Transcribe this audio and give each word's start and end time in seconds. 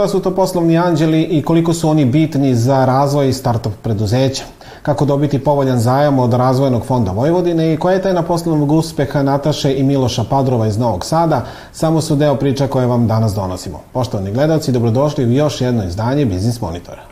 Šta 0.00 0.08
su 0.08 0.20
to 0.20 0.34
poslovni 0.34 0.78
anđeli 0.78 1.22
i 1.22 1.42
koliko 1.42 1.72
su 1.74 1.88
oni 1.88 2.04
bitni 2.04 2.54
za 2.54 2.84
razvoj 2.84 3.32
startup 3.32 3.72
preduzeća? 3.82 4.44
Kako 4.82 5.04
dobiti 5.04 5.38
povoljan 5.38 5.78
zajam 5.78 6.18
od 6.18 6.32
Razvojnog 6.32 6.84
fonda 6.84 7.12
Vojvodine 7.12 7.74
i 7.74 7.76
koja 7.76 7.94
je 7.94 8.02
tajna 8.02 8.22
poslovnog 8.22 8.72
uspeha 8.72 9.22
Nataše 9.22 9.74
i 9.74 9.82
Miloša 9.82 10.24
Padrova 10.24 10.66
iz 10.66 10.78
Novog 10.78 11.04
Sada, 11.04 11.44
samo 11.72 12.00
su 12.00 12.16
deo 12.16 12.36
priča 12.36 12.66
koje 12.66 12.86
vam 12.86 13.06
danas 13.06 13.34
donosimo. 13.34 13.80
Poštovani 13.92 14.32
gledalci, 14.32 14.72
dobrodošli 14.72 15.24
u 15.24 15.32
još 15.32 15.60
jedno 15.60 15.84
izdanje 15.84 16.26
Biznis 16.26 16.60
Monitora. 16.60 17.09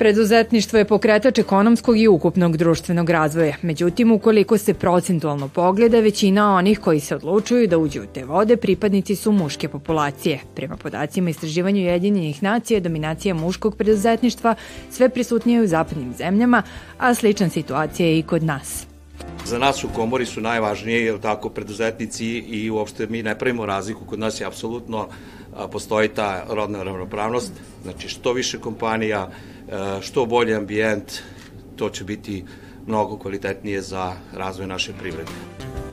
Preduzetništvo 0.00 0.78
je 0.78 0.84
pokretač 0.84 1.38
ekonomskog 1.38 1.98
i 1.98 2.08
ukupnog 2.08 2.56
društvenog 2.56 3.10
razvoja. 3.10 3.56
Međutim, 3.62 4.12
ukoliko 4.12 4.58
se 4.58 4.74
procentualno 4.74 5.48
pogleda, 5.48 6.00
većina 6.00 6.54
onih 6.54 6.78
koji 6.78 7.00
se 7.00 7.14
odlučuju 7.14 7.66
da 7.68 7.78
uđu 7.78 8.02
u 8.02 8.06
te 8.14 8.24
vode 8.24 8.56
pripadnici 8.56 9.16
su 9.16 9.32
muške 9.32 9.68
populacije. 9.68 10.38
Prema 10.54 10.76
podacima 10.76 11.30
istraživanju 11.30 11.80
Jedinjenih 11.80 12.42
nacija, 12.42 12.80
dominacija 12.80 13.34
muškog 13.34 13.76
preduzetništva 13.76 14.54
sve 14.90 15.08
prisutnije 15.08 15.62
u 15.62 15.66
zapadnim 15.66 16.14
zemljama, 16.18 16.62
a 16.98 17.14
slična 17.14 17.48
situacija 17.48 18.08
je 18.08 18.18
i 18.18 18.22
kod 18.22 18.42
nas. 18.42 18.86
Za 19.44 19.58
nas 19.58 19.84
u 19.84 19.88
komori 19.94 20.26
su 20.26 20.40
najvažnije, 20.40 21.04
jer 21.04 21.20
tako, 21.20 21.48
preduzetnici 21.48 22.26
i 22.26 22.70
uopšte 22.70 23.06
mi 23.06 23.22
ne 23.22 23.38
pravimo 23.38 23.66
razliku. 23.66 24.04
Kod 24.04 24.18
nas 24.18 24.40
je 24.40 24.46
apsolutno 24.46 25.08
postoji 25.72 26.08
ta 26.08 26.44
rodna 26.48 26.82
ravnopravnost, 26.82 27.52
znači 27.82 28.08
što 28.08 28.32
više 28.32 28.58
kompanija, 28.58 29.30
što 30.00 30.26
bolji 30.26 30.54
ambijent, 30.54 31.12
to 31.76 31.90
će 31.90 32.04
biti 32.04 32.44
mnogo 32.86 33.18
kvalitetnije 33.18 33.80
za 33.80 34.12
razvoj 34.36 34.66
naše 34.66 34.92
privrede. 35.00 35.30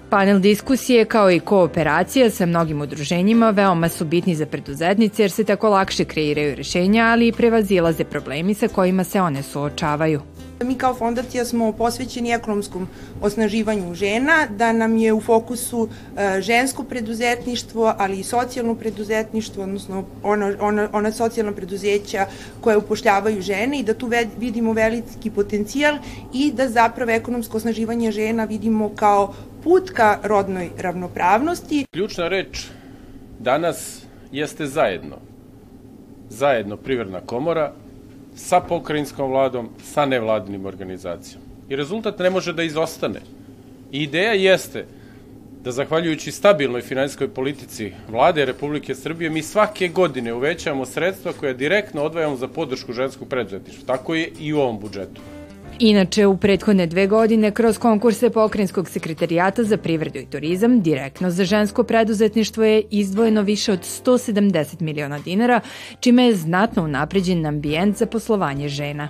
Panel 0.09 0.39
diskusije 0.39 1.05
kao 1.05 1.31
i 1.31 1.39
kooperacija 1.39 2.29
sa 2.29 2.45
mnogim 2.45 2.81
udruženjima 2.81 3.49
veoma 3.49 3.89
su 3.89 4.05
bitni 4.05 4.35
za 4.35 4.45
preduzetnice 4.45 5.23
jer 5.23 5.31
se 5.31 5.43
tako 5.43 5.69
lakše 5.69 6.05
kreiraju 6.05 6.55
rešenja, 6.55 7.05
ali 7.05 7.27
i 7.27 7.31
prevazilaze 7.31 8.03
problemi 8.03 8.53
sa 8.53 8.67
kojima 8.67 9.03
se 9.03 9.21
one 9.21 9.43
suočavaju. 9.43 10.21
Mi 10.63 10.75
kao 10.75 10.93
fondacija 10.93 11.45
smo 11.45 11.71
posvećeni 11.71 12.31
ekonomskom 12.31 12.87
osnaživanju 13.21 13.93
žena, 13.93 14.47
da 14.57 14.73
nam 14.73 14.97
je 14.97 15.13
u 15.13 15.21
fokusu 15.21 15.89
e, 16.17 16.41
žensko 16.41 16.83
preduzetništvo, 16.83 17.93
ali 17.97 18.19
i 18.19 18.23
socijalno 18.23 18.75
preduzetništvo, 18.75 19.63
odnosno 19.63 20.03
ona, 20.23 20.53
ona, 20.61 20.89
ona 20.93 21.11
socijalna 21.11 21.51
preduzeća 21.51 22.25
koje 22.61 22.77
upošljavaju 22.77 23.41
žene 23.41 23.79
i 23.79 23.83
da 23.83 23.93
tu 23.93 24.09
vidimo 24.37 24.73
veliki 24.73 25.29
potencijal 25.29 25.97
i 26.33 26.51
da 26.51 26.69
zapravo 26.69 27.11
ekonomsko 27.11 27.57
osnaživanje 27.57 28.11
žena 28.11 28.43
vidimo 28.43 28.89
kao 28.95 29.33
put 29.63 29.89
ka 29.89 30.19
rodnoj 30.23 30.69
ravnopravnosti. 30.77 31.85
Ključna 31.93 32.27
reč 32.27 32.65
danas 33.39 34.01
jeste 34.31 34.65
zajedno. 34.65 35.15
Zajedno 36.29 36.77
Privredna 36.77 37.21
komora, 37.21 37.73
sa 38.37 38.59
pokrajinskom 38.59 39.31
vladom, 39.31 39.69
sa 39.83 40.05
nevladinim 40.05 40.65
organizacijom. 40.65 41.41
I 41.69 41.75
rezultat 41.75 42.19
ne 42.19 42.29
može 42.29 42.53
da 42.53 42.63
izostane. 42.63 43.21
I 43.91 44.03
ideja 44.03 44.33
jeste 44.33 44.85
da 45.63 45.71
zahvaljujući 45.71 46.31
stabilnoj 46.31 46.81
finansijskoj 46.81 47.27
politici 47.27 47.91
vlade 48.09 48.45
Republike 48.45 48.95
Srbije 48.95 49.29
mi 49.29 49.43
svake 49.43 49.87
godine 49.87 50.33
uvećamo 50.33 50.85
sredstva 50.85 51.33
koja 51.33 51.53
direktno 51.53 52.03
odvajamo 52.03 52.35
za 52.35 52.47
podršku 52.47 52.93
ženskog 52.93 53.27
preduzetništva. 53.27 53.97
Tako 53.97 54.15
je 54.15 54.31
i 54.39 54.53
u 54.53 54.59
ovom 54.59 54.79
budžetu. 54.79 55.21
Inače, 55.79 56.25
u 56.25 56.37
prethodne 56.37 56.87
dve 56.87 57.07
godine 57.07 57.51
kroz 57.51 57.77
konkurse 57.77 58.29
Pokrenjskog 58.29 58.89
sekretarijata 58.89 59.63
za 59.63 59.77
privredu 59.77 60.19
i 60.19 60.25
turizam 60.25 60.81
direktno 60.81 61.31
za 61.31 61.45
žensko 61.45 61.83
preduzetništvo 61.83 62.63
je 62.63 62.83
izdvojeno 62.91 63.41
više 63.41 63.71
od 63.71 63.79
170 63.79 64.81
miliona 64.81 65.19
dinara, 65.19 65.61
čime 65.99 66.25
je 66.25 66.35
znatno 66.35 66.83
unapređen 66.83 67.45
ambijent 67.45 67.97
za 67.97 68.05
poslovanje 68.05 68.69
žena. 68.69 69.09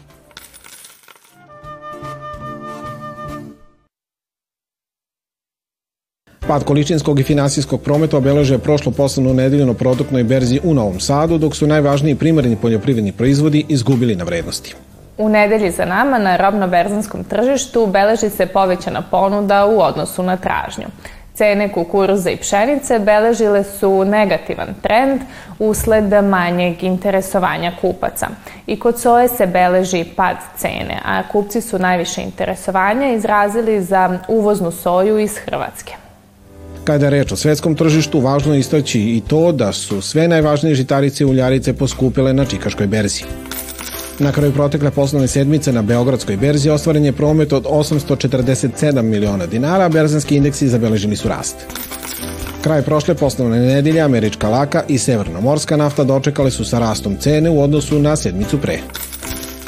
Pad 6.47 6.63
količinskog 6.63 7.19
i 7.19 7.23
finansijskog 7.23 7.81
prometa 7.81 8.17
obeležuje 8.17 8.59
prošlo 8.59 8.91
poslovnu 8.91 9.33
nedelju 9.33 9.65
na 9.65 9.73
produktnoj 9.73 10.23
berzi 10.23 10.59
u 10.63 10.73
Novom 10.73 10.99
Sadu, 10.99 11.37
dok 11.37 11.55
su 11.55 11.67
najvažniji 11.67 12.15
primarni 12.15 12.55
poljoprivredni 12.55 13.11
proizvodi 13.11 13.65
izgubili 13.69 14.15
na 14.15 14.23
vrednosti. 14.23 14.75
U 15.17 15.29
nedelji 15.29 15.71
za 15.71 15.85
nama 15.85 16.17
na 16.17 16.37
robno-berzanskom 16.37 17.23
tržištu 17.23 17.85
beleži 17.85 18.29
se 18.29 18.45
povećana 18.45 19.01
ponuda 19.01 19.65
u 19.65 19.79
odnosu 19.79 20.23
na 20.23 20.37
tražnju. 20.37 20.85
Cene 21.33 21.73
kukuruza 21.73 22.29
i 22.29 22.37
pšenice 22.37 22.99
beležile 22.99 23.63
su 23.63 24.05
negativan 24.05 24.67
trend 24.81 25.21
usled 25.59 26.23
manjeg 26.23 26.83
interesovanja 26.83 27.71
kupaca. 27.81 28.27
I 28.67 28.79
kod 28.79 28.99
soje 28.99 29.27
se 29.27 29.47
beleži 29.47 30.05
pad 30.15 30.37
cene, 30.57 30.99
a 31.05 31.23
kupci 31.31 31.61
su 31.61 31.79
najviše 31.79 32.21
interesovanja 32.21 33.13
izrazili 33.13 33.81
za 33.81 34.19
uvoznu 34.27 34.71
soju 34.71 35.19
iz 35.19 35.37
Hrvatske. 35.37 35.93
Kada 36.83 37.05
je 37.05 37.09
reč 37.09 37.31
o 37.31 37.35
svetskom 37.35 37.75
tržištu, 37.75 38.19
važno 38.19 38.53
je 38.53 38.59
istaći 38.59 38.99
i 38.99 39.21
to 39.27 39.51
da 39.51 39.73
su 39.73 40.01
sve 40.01 40.27
najvažnije 40.27 40.75
žitarice 40.75 41.23
i 41.23 41.27
uljarice 41.27 41.73
poskupile 41.73 42.33
na 42.33 42.45
Čikaškoj 42.45 42.87
berzi. 42.87 43.23
Na 44.19 44.31
kraju 44.31 44.53
protekle 44.53 44.91
poslovne 44.91 45.27
sedmice 45.27 45.71
na 45.73 45.81
Beogradskoj 45.81 46.37
berzi 46.37 46.69
ostvaren 46.69 47.05
je 47.05 47.11
promet 47.11 47.53
od 47.53 47.65
847 47.65 49.01
miliona 49.01 49.45
dinara, 49.45 49.85
a 49.85 49.89
berzanski 49.89 50.35
indeksi 50.35 50.67
zabeležili 50.67 51.15
su 51.15 51.27
rast. 51.27 51.55
Kraj 52.61 52.81
prošle 52.81 53.15
poslovne 53.15 53.59
nedelje 53.59 54.01
američka 54.01 54.49
laka 54.49 54.83
i 54.87 54.97
severnomorska 54.97 55.77
nafta 55.77 56.03
dočekale 56.03 56.51
su 56.51 56.65
sa 56.65 56.79
rastom 56.79 57.17
cene 57.19 57.49
u 57.49 57.61
odnosu 57.61 57.99
na 57.99 58.15
sedmicu 58.15 58.57
pre. 58.61 58.79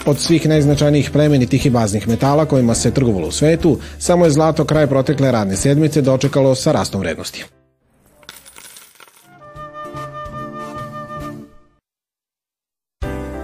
Od 0.06 0.20
svih 0.20 0.48
najznačajnijih 0.48 1.12
plemenitih 1.12 1.66
i 1.66 1.70
baznih 1.70 2.08
metala 2.08 2.46
kojima 2.46 2.76
se 2.76 2.92
trgovalo 2.92 3.28
u 3.28 3.32
svetu, 3.32 3.78
samo 4.00 4.26
je 4.26 4.32
zlato 4.32 4.66
kraj 4.66 4.88
protekle 4.88 5.32
radne 5.32 5.56
sedmice 5.56 6.02
dočekalo 6.02 6.56
sa 6.56 6.72
rastom 6.72 7.02
vrednosti. 7.02 7.59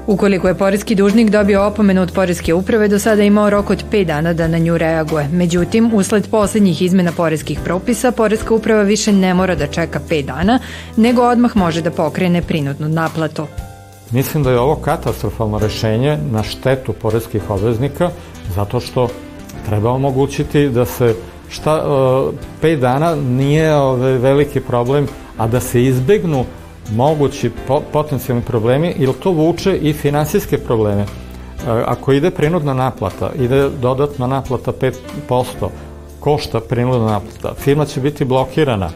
Ukoliko 0.08 0.48
je 0.48 0.54
poreski 0.54 0.96
dužnik 0.96 1.30
dobio 1.30 1.64
opomenu 1.66 2.02
od 2.02 2.12
poreske 2.12 2.54
uprave, 2.54 2.88
do 2.88 3.00
sada 3.00 3.24
imao 3.24 3.50
rok 3.50 3.70
od 3.70 3.84
5 3.92 4.06
dana 4.06 4.34
da 4.34 4.48
na 4.48 4.58
nju 4.58 4.78
reaguje. 4.78 5.28
Međutim, 5.32 5.92
usled 5.94 6.28
poslednjih 6.32 6.82
izmena 6.82 7.12
poreskih 7.12 7.60
propisa, 7.64 8.12
poreska 8.12 8.54
uprava 8.54 8.82
više 8.82 9.12
ne 9.12 9.34
mora 9.34 9.56
da 9.56 9.68
čeka 9.68 10.00
5 10.10 10.26
dana, 10.26 10.60
nego 10.98 11.22
odmah 11.22 11.58
može 11.58 11.82
da 11.82 11.92
pokrene 11.92 12.42
prinudnu 12.42 12.88
naplatu. 12.88 13.48
Mislim 14.12 14.44
da 14.44 14.52
je 14.52 14.60
ovo 14.60 14.76
katastrofalno 14.76 15.60
rešenje 15.60 16.18
na 16.32 16.44
štetu 16.44 16.94
poreskih 16.94 17.50
obveznika, 17.50 18.10
zato 18.56 18.80
što 18.80 19.08
treba 19.66 19.92
omogućiti 19.92 20.70
da 20.70 20.86
se 20.86 21.16
šta, 21.50 21.84
5 22.62 22.80
dana 22.80 23.16
nije 23.16 23.76
ovaj, 23.76 24.18
veliki 24.18 24.60
problem, 24.60 25.08
a 25.38 25.48
da 25.48 25.60
se 25.60 25.84
izbegnu 25.84 26.46
mogući 26.92 27.52
po, 27.68 27.82
potencijalni 27.94 28.44
problemi 28.44 28.94
ili 28.98 29.14
to 29.14 29.32
vuče 29.32 29.78
i 29.78 29.94
finansijske 29.94 30.58
probleme. 30.58 31.02
E, 31.02 31.06
ako 31.86 32.12
ide 32.12 32.32
prinudna 32.32 32.74
naplata, 32.74 33.32
ide 33.40 33.70
dodatna 33.82 34.28
naplata 34.28 34.72
5%, 35.30 35.44
košta 36.20 36.60
prinudna 36.60 37.06
naplata, 37.06 37.54
firma 37.54 37.86
će 37.86 38.02
biti 38.02 38.26
blokirana, 38.26 38.86
e, 38.86 38.92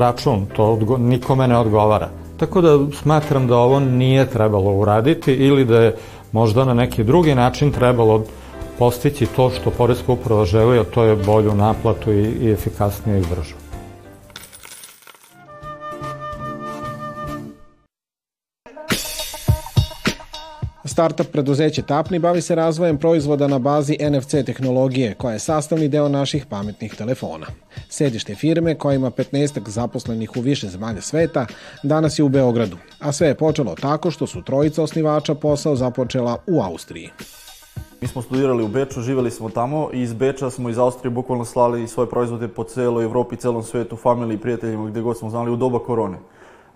račun, 0.00 0.46
to 0.56 0.78
nikome 0.98 1.48
ne 1.48 1.58
odgovara. 1.58 2.08
Tako 2.36 2.60
da 2.60 2.78
smatram 3.02 3.46
da 3.46 3.56
ovo 3.56 3.80
nije 3.80 4.26
trebalo 4.26 4.72
uraditi 4.72 5.32
ili 5.32 5.64
da 5.64 5.80
je 5.80 5.96
možda 6.32 6.64
na 6.64 6.74
neki 6.74 7.04
drugi 7.04 7.34
način 7.34 7.72
trebalo 7.72 8.24
postići 8.78 9.26
to 9.26 9.50
što 9.50 9.70
Poreska 9.70 10.12
uprava 10.12 10.44
želi, 10.44 10.78
a 10.78 10.84
to 10.84 11.04
je 11.04 11.16
bolju 11.16 11.54
naplatu 11.54 12.12
i, 12.12 12.22
i 12.22 12.50
efikasniju 12.52 13.18
izražu. 13.18 13.69
Startup 21.00 21.32
preduzeće 21.32 21.82
Tapni 21.82 22.18
bavi 22.18 22.42
se 22.42 22.54
razvojem 22.54 22.98
proizvoda 22.98 23.46
na 23.46 23.58
bazi 23.58 23.96
NFC 24.10 24.30
tehnologije, 24.46 25.14
koja 25.14 25.32
je 25.32 25.38
sastavni 25.38 25.88
deo 25.88 26.08
naših 26.08 26.46
pametnih 26.46 26.94
telefona. 26.94 27.46
Sedište 27.88 28.34
firme, 28.34 28.74
koja 28.74 28.94
ima 28.94 29.10
15 29.10 29.68
zaposlenih 29.68 30.30
u 30.36 30.40
više 30.40 30.68
zemalja 30.68 31.00
sveta, 31.00 31.46
danas 31.82 32.18
je 32.18 32.24
u 32.24 32.28
Beogradu, 32.28 32.76
a 32.98 33.12
sve 33.12 33.28
je 33.28 33.34
počelo 33.34 33.74
tako 33.74 34.10
što 34.10 34.26
su 34.26 34.42
trojica 34.42 34.82
osnivača 34.82 35.34
posao 35.34 35.76
započela 35.76 36.36
u 36.46 36.60
Austriji. 36.60 37.10
Mi 38.00 38.08
smo 38.08 38.22
studirali 38.22 38.62
u 38.62 38.68
Beču, 38.68 39.00
živeli 39.00 39.30
smo 39.30 39.50
tamo 39.50 39.90
i 39.92 40.02
iz 40.02 40.12
Beča 40.12 40.50
smo 40.50 40.68
iz 40.68 40.78
Austrije 40.78 41.10
bukvalno 41.10 41.44
slali 41.44 41.88
svoje 41.88 42.10
proizvode 42.10 42.48
po 42.48 42.64
celoj 42.64 43.04
Evropi, 43.04 43.36
celom 43.36 43.62
svetu, 43.62 43.96
familiji, 43.96 44.38
prijateljima, 44.38 44.90
gde 44.90 45.00
god 45.00 45.18
smo 45.18 45.30
znali 45.30 45.50
u 45.50 45.56
doba 45.56 45.78
korone. 45.78 46.18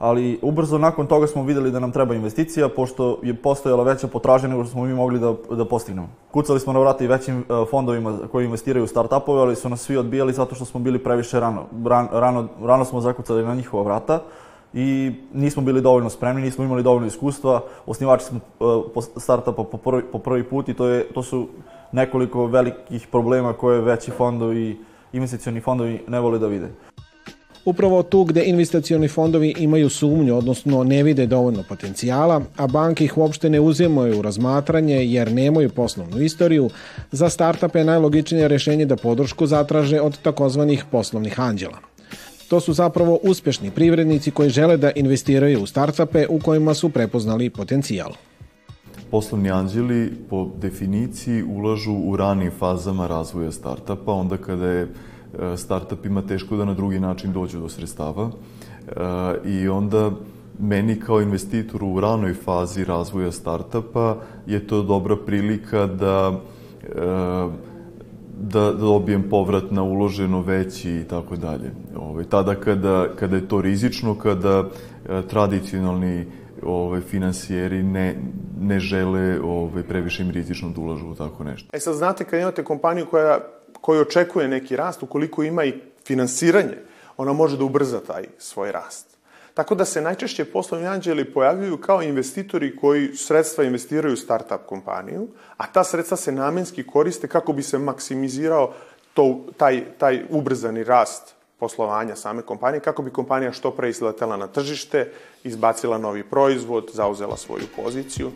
Ali 0.05 0.39
ubrzo 0.43 0.79
nakon 0.79 1.07
toga 1.07 1.27
smo 1.27 1.43
videli 1.43 1.71
da 1.71 1.81
nam 1.81 1.93
treba 1.93 2.15
investicija, 2.15 2.69
pošto 2.69 3.19
je 3.23 3.35
postojala 3.35 3.85
veća 3.85 4.09
potražnja 4.09 4.49
nego 4.49 4.65
što 4.65 4.73
smo 4.73 4.85
mi 4.85 4.95
mogli 4.95 5.19
da, 5.19 5.35
da 5.51 5.65
postignemo. 5.65 6.09
Kucali 6.31 6.61
smo 6.61 6.73
na 6.73 6.81
vrata 6.81 7.05
i 7.05 7.07
većim 7.07 7.39
e, 7.39 7.45
fondovima 7.71 8.19
koji 8.33 8.45
investiraju 8.45 8.85
u 8.85 8.87
startupove, 8.87 9.41
ali 9.41 9.57
su 9.57 9.69
nas 9.69 9.81
svi 9.81 9.97
odbijali 9.97 10.33
zato 10.33 10.55
što 10.55 10.65
smo 10.65 10.81
bili 10.81 10.99
previše 10.99 11.41
rano. 11.41 11.65
Ran, 11.85 12.09
rano, 12.13 12.49
rano 12.63 12.85
smo 12.85 13.01
zakucali 13.01 13.45
na 13.45 13.55
njihova 13.55 13.83
vrata 13.83 14.21
i 14.75 15.13
nismo 15.33 15.63
bili 15.63 15.81
dovoljno 15.81 16.11
spremni, 16.11 16.43
nismo 16.43 16.65
imali 16.65 16.83
dovoljno 16.83 17.07
iskustva. 17.07 17.61
Osnivači 17.87 18.25
smo 18.25 18.41
uh, 18.61 19.05
startupa 19.17 19.65
po 19.65 19.77
prvi, 19.79 20.03
po 20.13 20.19
prvi 20.19 20.45
put 20.45 20.69
i 20.69 20.75
to, 20.75 20.87
je, 20.87 21.05
to 21.15 21.23
su 21.23 21.49
nekoliko 21.93 22.47
velikih 22.47 23.07
problema 23.11 23.53
koje 23.53 23.81
veći 23.81 24.11
fondovi, 24.11 24.79
investicioni 25.13 25.61
fondovi 25.61 26.05
ne 26.09 26.21
vole 26.21 26.39
da 26.39 26.47
vide. 26.47 26.69
Upravo 27.65 28.03
tu 28.03 28.25
gde 28.25 28.45
investicioni 28.45 29.09
fondovi 29.09 29.55
imaju 29.59 29.89
sumnju, 29.91 30.37
odnosno 30.37 30.85
ne 30.85 31.03
vide 31.03 31.27
dovoljno 31.27 31.63
potencijala, 31.69 32.43
a 32.57 32.67
banke 32.67 33.05
ih 33.05 33.19
uopšte 33.19 33.51
ne 33.51 33.61
uzimaju 33.61 34.19
u 34.19 34.23
razmatranje 34.23 35.07
jer 35.07 35.33
nemaju 35.33 35.71
poslovnu 35.71 36.21
istoriju, 36.21 36.71
za 37.13 37.29
startupe 37.29 37.79
je 37.79 37.85
najlogičnije 37.85 38.49
rešenje 38.49 38.87
da 38.87 38.97
podršku 38.97 39.47
zatraže 39.47 40.01
od 40.01 40.19
takozvanih 40.23 40.85
poslovnih 40.91 41.41
anđela. 41.41 41.79
To 42.49 42.61
su 42.61 42.73
zapravo 42.73 43.19
uspešni 43.23 43.71
privrednici 43.71 44.31
koji 44.31 44.51
žele 44.51 44.77
da 44.77 44.91
investiraju 44.91 45.63
u 45.63 45.67
startupe 45.67 46.27
u 46.29 46.39
kojima 46.39 46.75
su 46.75 46.89
prepoznali 46.89 47.51
potencijal. 47.51 48.13
Poslovni 49.11 49.51
anđeli 49.51 50.13
po 50.31 50.51
definiciji 50.61 51.43
ulažu 51.43 51.93
u 51.93 52.17
ranim 52.17 52.51
fazama 52.59 53.07
razvoja 53.07 53.53
startupa, 53.53 54.13
onda 54.13 54.37
kada 54.37 54.67
je 54.67 54.89
e, 55.39 55.57
startup 55.57 56.07
ima 56.07 56.23
teško 56.23 56.57
da 56.57 56.65
na 56.65 56.75
drugi 56.75 57.01
način 57.01 57.33
dođu 57.33 57.61
do 57.61 57.69
sredstava 57.69 58.31
e, 58.31 58.93
i 59.45 59.69
onda 59.69 60.11
meni 60.59 61.01
kao 61.01 61.21
investitoru 61.21 61.89
u 61.89 62.01
ranoj 62.01 62.35
fazi 62.35 62.85
razvoja 62.85 63.33
startupa 63.33 64.17
je 64.47 64.67
to 64.67 64.83
dobra 64.83 65.17
prilika 65.27 65.87
da 65.87 66.41
e, 66.83 67.75
da, 68.41 68.73
dobijem 68.73 69.29
povrat 69.31 69.71
na 69.71 69.83
uloženo 69.83 70.41
veći 70.41 70.91
i 70.91 71.05
tako 71.05 71.37
dalje. 71.37 71.71
Ovaj, 71.97 72.25
tada 72.25 72.55
kada, 72.55 73.09
kada 73.17 73.37
je 73.37 73.49
to 73.49 73.61
rizično, 73.61 74.15
kada 74.19 74.65
tradicionalni 75.31 76.27
ovaj, 76.65 77.01
finansijeri 77.01 77.83
ne, 77.83 78.17
ne 78.61 78.81
žele 78.81 79.41
ovaj, 79.41 79.83
previše 79.83 80.23
im 80.23 80.31
rizično 80.31 80.71
da 80.71 80.81
ulažu 80.81 81.09
u 81.09 81.15
tako 81.15 81.45
nešto. 81.45 81.77
E 81.77 81.81
sad 81.81 81.95
znate, 81.95 82.25
kad 82.25 82.41
imate 82.41 82.65
kompaniju 82.65 83.07
koja, 83.11 83.39
koja 83.81 84.01
očekuje 84.01 84.49
neki 84.49 84.77
rast, 84.77 85.03
ukoliko 85.03 85.43
ima 85.43 85.65
i 85.65 85.75
finansiranje, 86.07 86.79
ona 87.17 87.33
može 87.33 87.57
da 87.57 87.65
ubrza 87.65 88.01
taj 88.01 88.25
svoj 88.39 88.73
rast. 88.73 89.07
Tako 89.55 89.75
da 89.75 89.85
se 89.85 90.01
najčešće 90.01 90.45
poslovni 90.45 90.87
anđeli 90.87 91.33
pojavljuju 91.33 91.77
kao 91.77 92.03
investitori 92.03 92.77
koji 92.77 93.17
sredstva 93.17 93.65
investiraju 93.65 94.15
u 94.15 94.17
startup 94.17 94.67
kompaniju, 94.67 95.29
a 95.57 95.67
ta 95.67 95.85
sredstva 95.85 96.17
se 96.17 96.33
namenski 96.33 96.87
koriste 96.87 97.29
kako 97.29 97.53
bi 97.53 97.63
se 97.63 97.79
maksimizirao 97.79 98.73
to, 99.15 99.41
taj, 99.57 99.85
taj 99.99 100.23
ubrzani 100.31 100.85
rast 100.85 101.35
poslovanja 101.59 102.17
same 102.17 102.43
kompanije, 102.43 102.81
kako 102.81 103.03
bi 103.03 103.11
kompanija 103.11 103.53
što 103.53 103.71
pre 103.71 103.91
izletela 103.91 104.37
na 104.37 104.47
tržište, 104.47 105.13
izbacila 105.45 105.99
novi 105.99 106.25
proizvod, 106.25 106.91
zauzela 106.93 107.37
svoju 107.37 107.65
poziciju. 107.77 108.31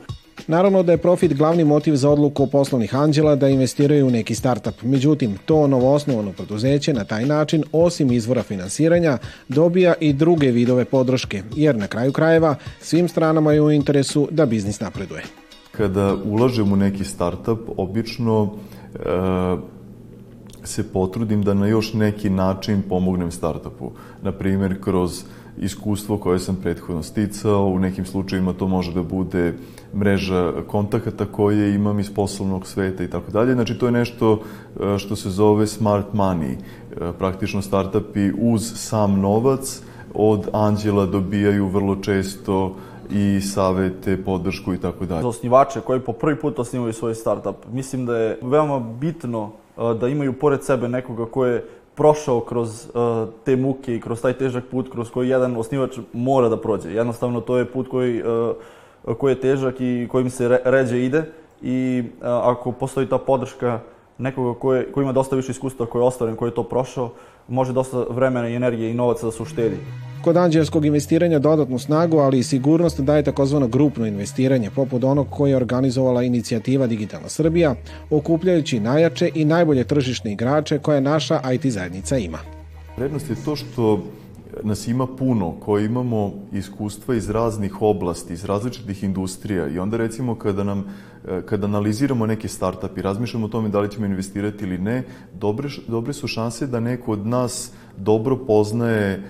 Naravno 0.46 0.82
da 0.82 0.92
je 0.92 0.98
profit 0.98 1.34
glavni 1.34 1.64
motiv 1.64 1.96
za 1.96 2.10
odluku 2.10 2.46
poslovnih 2.46 2.94
anđela 2.94 3.36
da 3.36 3.48
investiraju 3.48 4.06
u 4.06 4.10
neki 4.10 4.34
startup. 4.34 4.82
Međutim, 4.82 5.38
to 5.44 5.66
novoosnovano 5.66 6.32
preduzeće 6.32 6.94
na 6.94 7.04
taj 7.04 7.26
način, 7.26 7.64
osim 7.72 8.12
izvora 8.12 8.42
finansiranja, 8.42 9.18
dobija 9.48 9.94
i 10.00 10.12
druge 10.12 10.50
vidove 10.50 10.84
podrške, 10.84 11.42
jer 11.56 11.76
na 11.76 11.86
kraju 11.86 12.12
krajeva 12.12 12.54
svim 12.80 13.08
stranama 13.08 13.52
je 13.52 13.62
u 13.62 13.70
interesu 13.70 14.28
da 14.30 14.46
biznis 14.46 14.80
napreduje. 14.80 15.22
Kada 15.72 16.14
ulažem 16.24 16.72
u 16.72 16.76
neki 16.76 17.04
startup, 17.04 17.60
obično 17.76 18.54
e, 18.94 18.98
se 20.64 20.92
potrudim 20.92 21.42
da 21.42 21.54
na 21.54 21.66
još 21.66 21.92
neki 21.94 22.30
način 22.30 22.82
pomognem 22.88 23.30
startupu. 23.30 23.92
Na 24.22 24.32
primjer, 24.32 24.80
kroz 24.80 25.24
iskustvo 25.60 26.16
koje 26.16 26.38
sam 26.38 26.56
prethodno 26.56 27.02
sticao, 27.02 27.66
u 27.66 27.78
nekim 27.78 28.06
slučajima 28.06 28.52
to 28.52 28.66
može 28.66 28.92
da 28.92 29.02
bude 29.02 29.54
mreža 29.94 30.52
kontakata 30.66 31.26
koje 31.26 31.74
imam 31.74 32.00
iz 32.00 32.14
poslovnog 32.14 32.66
sveta 32.66 33.04
i 33.04 33.10
tako 33.10 33.30
dalje. 33.30 33.54
Znači, 33.54 33.78
to 33.78 33.86
je 33.86 33.92
nešto 33.92 34.40
e, 34.80 34.98
što 34.98 35.16
se 35.16 35.30
zove 35.30 35.66
smart 35.66 36.06
money. 36.12 36.52
E, 36.52 37.12
praktično 37.18 37.62
startupi 37.62 38.30
uz 38.40 38.72
sam 38.74 39.20
novac 39.20 39.82
od 40.14 40.48
anđela 40.52 41.06
dobijaju 41.06 41.68
vrlo 41.68 41.96
često 41.96 42.76
i 43.10 43.40
savete, 43.40 44.24
podršku 44.24 44.74
i 44.74 44.78
tako 44.78 45.06
dalje. 45.06 45.22
Za 45.22 45.28
osnivače 45.28 45.80
koji 45.80 46.00
po 46.00 46.12
prvi 46.12 46.36
put 46.36 46.58
osnivaju 46.58 46.92
svoj 46.92 47.14
startup, 47.14 47.56
mislim 47.72 48.06
da 48.06 48.16
je 48.16 48.38
veoma 48.42 48.80
bitno 48.80 49.50
da 50.00 50.08
imaju 50.08 50.32
pored 50.32 50.64
sebe 50.64 50.88
nekoga 50.88 51.26
ko 51.26 51.46
je 51.46 51.64
prošao 51.98 52.40
kroz 52.40 52.86
uh, 52.86 53.28
te 53.44 53.56
muke 53.56 53.96
i 53.96 54.00
kroz 54.00 54.22
taj 54.22 54.32
težak 54.32 54.64
put 54.70 54.92
kroz 54.92 55.10
koji 55.10 55.28
jedan 55.28 55.56
osnivač 55.56 55.98
mora 56.12 56.48
da 56.48 56.56
prođe. 56.56 56.92
Jednostavno 56.94 57.40
to 57.40 57.58
je 57.58 57.64
put 57.64 57.88
koji, 57.88 58.22
uh, 58.22 59.16
koji 59.18 59.32
je 59.32 59.40
težak 59.40 59.80
i 59.80 60.08
kojim 60.10 60.30
se 60.30 60.48
re, 60.48 60.60
ređe 60.64 61.04
ide 61.04 61.24
i 61.62 62.04
uh, 62.06 62.26
ako 62.26 62.72
postoji 62.72 63.06
ta 63.06 63.18
podrška 63.18 63.80
nekoga 64.18 64.58
ko, 64.58 64.74
je, 64.74 64.92
ko 64.92 65.02
ima 65.02 65.12
dosta 65.12 65.36
više 65.36 65.50
iskustva, 65.52 65.86
ko 65.86 65.98
je 65.98 66.04
ostvaren, 66.04 66.36
ko 66.36 66.46
je 66.46 66.54
to 66.54 66.62
prošao, 66.62 67.10
može 67.48 67.72
dosta 67.72 68.06
vremena 68.10 68.48
i 68.48 68.54
energije 68.54 68.90
i 68.90 68.94
novaca 68.94 69.26
da 69.26 69.32
se 69.32 69.42
uštedi. 69.42 70.07
Kod 70.22 70.36
anđelskog 70.36 70.84
investiranja 70.84 71.38
dodatnu 71.38 71.78
snagu, 71.78 72.18
ali 72.18 72.38
i 72.38 72.42
sigurnost 72.42 73.00
daje 73.00 73.22
takozvano 73.22 73.68
grupno 73.68 74.06
investiranje, 74.06 74.70
poput 74.70 75.04
onog 75.04 75.26
koje 75.30 75.50
je 75.50 75.56
organizovala 75.56 76.22
inicijativa 76.22 76.86
Digitalna 76.86 77.28
Srbija, 77.28 77.74
okupljajući 78.10 78.80
najjače 78.80 79.30
i 79.34 79.44
najbolje 79.44 79.84
tržišne 79.84 80.32
igrače 80.32 80.78
koje 80.78 81.00
naša 81.00 81.40
IT 81.52 81.66
zajednica 81.66 82.18
ima. 82.18 82.38
Vrednost 82.96 83.30
je 83.30 83.36
to 83.44 83.56
što 83.56 84.04
nas 84.62 84.88
ima 84.88 85.06
puno, 85.06 85.52
koji 85.60 85.84
imamo 85.84 86.32
iskustva 86.52 87.14
iz 87.14 87.30
raznih 87.30 87.82
oblasti, 87.82 88.32
iz 88.32 88.44
različitih 88.44 89.04
industrija 89.04 89.68
i 89.68 89.78
onda 89.78 89.96
recimo 89.96 90.34
kada 90.34 90.64
nam 90.64 90.84
e, 91.28 91.42
kada 91.46 91.66
analiziramo 91.66 92.26
neke 92.26 92.48
startup 92.48 92.98
i 92.98 93.02
razmišljamo 93.02 93.46
o 93.46 93.48
tome 93.48 93.68
da 93.68 93.80
li 93.80 93.90
ćemo 93.90 94.06
investirati 94.06 94.64
ili 94.64 94.78
ne, 94.78 95.02
dobre, 95.34 95.68
dobre 95.88 96.12
su 96.12 96.26
šanse 96.26 96.66
da 96.66 96.80
neko 96.80 97.12
od 97.12 97.26
nas 97.26 97.72
dobro 97.96 98.36
poznaje 98.36 99.10
e, 99.12 99.22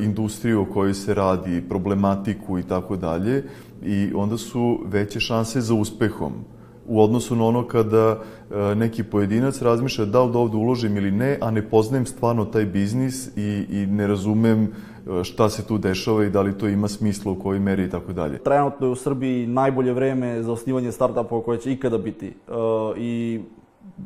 industriju 0.00 0.62
o 0.62 0.66
kojoj 0.72 0.94
se 0.94 1.14
radi, 1.14 1.62
problematiku 1.68 2.58
i 2.58 2.62
tako 2.62 2.96
dalje 2.96 3.44
i 3.82 4.12
onda 4.14 4.36
su 4.38 4.80
veće 4.86 5.20
šanse 5.20 5.60
za 5.60 5.74
uspehom 5.74 6.32
u 6.86 7.02
odnosu 7.02 7.36
na 7.36 7.44
ono 7.44 7.66
kada 7.66 8.18
e, 8.50 8.74
neki 8.74 9.04
pojedinac 9.04 9.62
razmišlja 9.62 10.04
da 10.04 10.22
li 10.22 10.32
da 10.32 10.38
ovde 10.38 10.56
uložim 10.56 10.96
ili 10.96 11.10
ne, 11.10 11.38
a 11.40 11.50
ne 11.50 11.68
poznajem 11.68 12.06
stvarno 12.06 12.44
taj 12.44 12.64
biznis 12.64 13.36
i, 13.36 13.66
i 13.70 13.86
ne 13.86 14.06
razumem 14.06 14.64
e, 14.64 15.24
šta 15.24 15.48
se 15.48 15.66
tu 15.66 15.78
dešava 15.78 16.24
i 16.24 16.30
da 16.30 16.42
li 16.42 16.58
to 16.58 16.68
ima 16.68 16.88
smisla 16.88 17.32
u 17.32 17.38
kojoj 17.38 17.60
meri 17.60 17.84
i 17.84 17.90
tako 17.90 18.12
dalje. 18.12 18.38
Trenutno 18.38 18.86
je 18.86 18.90
u 18.90 18.96
Srbiji 18.96 19.46
najbolje 19.46 19.92
vreme 19.92 20.42
za 20.42 20.52
osnivanje 20.52 20.92
startupova 20.92 21.42
koje 21.42 21.58
će 21.58 21.72
ikada 21.72 21.98
biti 21.98 22.32
i 22.96 23.40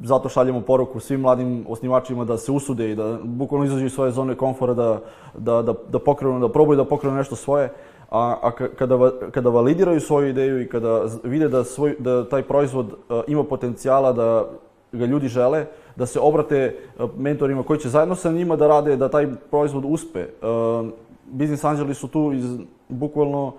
zato 0.03 0.29
šaljemo 0.29 0.61
poruku 0.61 1.01
svim 1.01 1.21
mladim 1.21 1.65
osnivačima 1.69 2.25
da 2.25 2.37
se 2.39 2.53
usude 2.53 2.91
i 2.91 2.95
da 2.95 3.19
bukvalno 3.25 3.67
izađu 3.67 3.87
iz 3.87 3.93
svoje 3.93 4.11
zone 4.11 4.35
komfora, 4.35 4.75
da, 4.75 5.01
da, 5.39 5.63
da, 5.63 5.75
da 5.93 5.99
pokrenu, 5.99 6.41
da 6.41 6.49
probaju 6.49 6.77
da 6.77 6.85
pokrenu 6.85 7.17
nešto 7.17 7.37
svoje, 7.37 7.73
a, 8.09 8.39
a 8.43 8.51
kada, 8.51 9.13
kada 9.31 9.51
validiraju 9.51 10.01
svoju 10.01 10.29
ideju 10.29 10.61
i 10.61 10.69
kada 10.69 11.05
vide 11.23 11.49
da, 11.49 11.65
svoj, 11.65 11.97
da 11.99 12.29
taj 12.29 12.43
proizvod 12.43 12.87
uh, 12.87 13.21
ima 13.27 13.45
potencijala 13.45 14.13
da 14.13 14.45
ga 14.93 15.07
ljudi 15.07 15.29
žele, 15.29 15.67
da 15.97 16.07
se 16.07 16.21
obrate 16.21 16.77
uh, 16.99 17.11
mentorima 17.17 17.63
koji 17.63 17.79
će 17.79 17.89
zajedno 17.89 18.15
sa 18.15 18.33
njima 18.33 18.57
da 18.57 18.67
rade 18.67 18.97
da 18.97 19.09
taj 19.09 19.27
proizvod 19.51 19.85
uspe. 19.87 20.27
Uh, 20.43 20.89
Business 21.27 21.65
Angeli 21.65 21.95
su 21.95 22.09
tu 22.09 22.33
iz, 22.33 22.59
bukvalno 22.89 23.53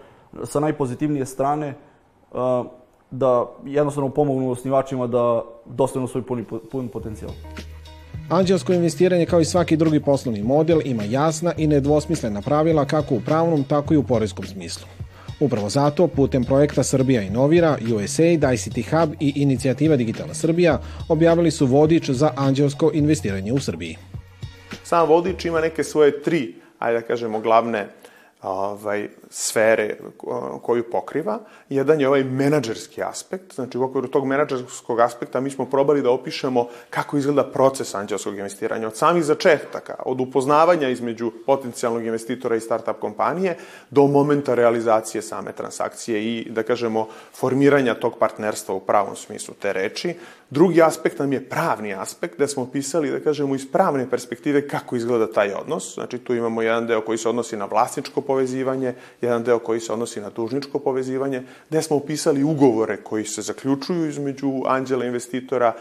sa 0.44 0.60
najpozitivnije 0.60 1.26
strane 1.26 1.74
da 3.12 3.46
jednostavno 3.66 4.10
pomognu 4.10 4.52
osnivačima 4.52 5.08
da 5.08 5.44
dostanu 5.66 6.08
svoj 6.08 6.24
puni, 6.24 6.46
pun 6.72 6.88
potencijal. 6.88 7.32
Anđelsko 8.30 8.74
investiranje 8.74 9.26
kao 9.26 9.42
i 9.42 9.46
svaki 9.46 9.76
drugi 9.76 10.00
poslovni 10.00 10.44
model 10.44 10.80
ima 10.86 11.04
jasna 11.04 11.54
i 11.58 11.68
nedvosmislena 11.68 12.42
pravila 12.42 12.86
kako 12.86 13.16
u 13.16 13.22
pravnom, 13.22 13.64
tako 13.64 13.94
i 13.94 13.98
u 13.98 14.04
porezkom 14.04 14.46
smislu. 14.46 14.88
Upravo 15.40 15.70
zato, 15.70 16.08
putem 16.08 16.44
projekta 16.44 16.84
Srbija 16.84 17.22
inovira, 17.22 17.78
USAID, 17.96 18.44
ICT 18.54 18.90
Hub 18.92 19.14
i 19.20 19.34
inicijativa 19.36 19.96
Digitalna 19.96 20.34
Srbija 20.34 20.82
objavili 21.08 21.52
su 21.52 21.66
vodič 21.66 22.10
za 22.10 22.32
anđelsko 22.36 22.92
investiranje 22.94 23.54
u 23.54 23.60
Srbiji. 23.60 23.98
Sam 24.84 25.08
vodič 25.08 25.46
ima 25.46 25.62
neke 25.62 25.84
svoje 25.84 26.22
tri, 26.24 26.56
ajde 26.80 27.00
da 27.00 27.06
kažemo, 27.06 27.40
glavne 27.40 27.88
ovaj, 28.42 29.08
sfere 29.30 29.98
koju 30.62 30.84
pokriva. 30.92 31.40
Jedan 31.70 32.02
je 32.02 32.08
ovaj 32.08 32.24
menadžerski 32.24 33.04
aspekt, 33.04 33.56
znači 33.56 33.78
u 33.78 33.84
okviru 33.84 34.08
tog 34.08 34.26
menadžerskog 34.26 35.00
aspekta 35.00 35.40
mi 35.40 35.50
smo 35.50 35.66
probali 35.66 36.02
da 36.02 36.12
opišemo 36.12 36.68
kako 36.90 37.18
izgleda 37.18 37.44
proces 37.44 37.96
anđelskog 37.96 38.38
investiranja, 38.38 38.88
od 38.88 38.98
samih 38.98 39.24
začetaka, 39.24 39.96
od 40.06 40.22
upoznavanja 40.22 40.90
između 40.90 41.32
potencijalnog 41.46 42.06
investitora 42.06 42.56
i 42.56 42.60
startup 42.60 43.00
kompanije 43.00 43.58
do 43.90 44.08
momenta 44.08 44.56
realizacije 44.56 45.22
same 45.22 45.52
transakcije 45.52 46.24
i, 46.24 46.48
da 46.50 46.64
kažemo, 46.64 47.08
formiranja 47.34 47.94
tog 47.94 48.18
partnerstva 48.20 48.76
u 48.76 48.80
pravom 48.80 49.16
smislu 49.16 49.54
te 49.62 49.74
reči. 49.74 50.16
Drugi 50.50 50.82
aspekt 50.82 51.20
nam 51.20 51.34
je 51.34 51.50
pravni 51.50 51.94
aspekt, 51.94 52.36
gde 52.36 52.48
smo 52.48 52.64
opisali, 52.64 53.12
da 53.12 53.20
kažemo, 53.20 53.56
iz 53.56 53.72
pravne 53.72 54.10
perspektive 54.10 54.68
kako 54.68 54.96
izgleda 54.96 55.32
taj 55.32 55.54
odnos. 55.54 55.94
Znači, 55.94 56.18
tu 56.18 56.36
imamo 56.36 56.62
jedan 56.62 56.88
deo 56.88 57.02
koji 57.02 57.18
se 57.18 57.30
odnosi 57.30 57.58
na 57.58 57.66
vlasničko 57.66 58.22
povezivanje, 58.22 58.94
jedan 59.22 59.44
deo 59.44 59.60
koji 59.60 59.80
se 59.80 59.94
odnosi 59.94 60.22
na 60.22 60.30
dužničko 60.30 60.80
povezivanje, 60.80 61.44
gde 61.70 61.82
smo 61.82 61.96
opisali 61.96 62.44
ugovore 62.44 62.98
koji 62.98 63.26
se 63.26 63.42
zaključuju 63.42 64.10
između 64.10 64.52
anđela 64.66 65.06
investitora 65.06 65.74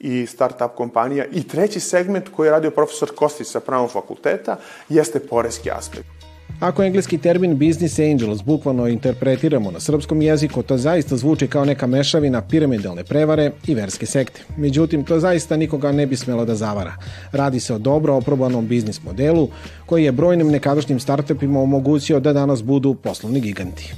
i 0.00 0.26
start-up 0.26 0.74
kompanija. 0.76 1.24
I 1.32 1.48
treći 1.48 1.80
segment 1.80 2.28
koji 2.28 2.46
je 2.46 2.50
radio 2.50 2.70
profesor 2.70 3.14
Kostić 3.14 3.46
sa 3.46 3.60
pravom 3.60 3.88
fakulteta 3.88 4.56
jeste 4.88 5.20
porezki 5.20 5.70
aspekt. 5.70 6.13
Ako 6.60 6.82
engleski 6.82 7.18
termin 7.18 7.58
business 7.58 7.98
angels 7.98 8.42
bukvalno 8.42 8.86
interpretiramo 8.88 9.70
na 9.70 9.80
srpskom 9.80 10.22
jeziku, 10.22 10.62
to 10.62 10.78
zaista 10.78 11.16
zvuči 11.16 11.48
kao 11.48 11.64
neka 11.64 11.86
mešavina 11.86 12.42
piramidalne 12.42 13.04
prevare 13.04 13.50
i 13.66 13.74
verske 13.74 14.06
sekte. 14.06 14.40
Međutim, 14.56 15.04
to 15.04 15.20
zaista 15.20 15.56
nikoga 15.56 15.92
ne 15.92 16.06
bi 16.06 16.16
smelo 16.16 16.44
da 16.44 16.54
zavara. 16.54 16.94
Radi 17.32 17.60
se 17.60 17.74
o 17.74 17.78
dobro 17.78 18.14
oprobanom 18.14 18.66
biznis 18.66 19.02
modelu 19.02 19.48
koji 19.86 20.04
je 20.04 20.12
brojnim 20.12 20.48
nekadašnjim 20.48 21.00
startupima 21.00 21.60
omogućio 21.60 22.20
da 22.20 22.32
danas 22.32 22.62
budu 22.62 22.94
poslovni 22.94 23.40
giganti. 23.40 23.94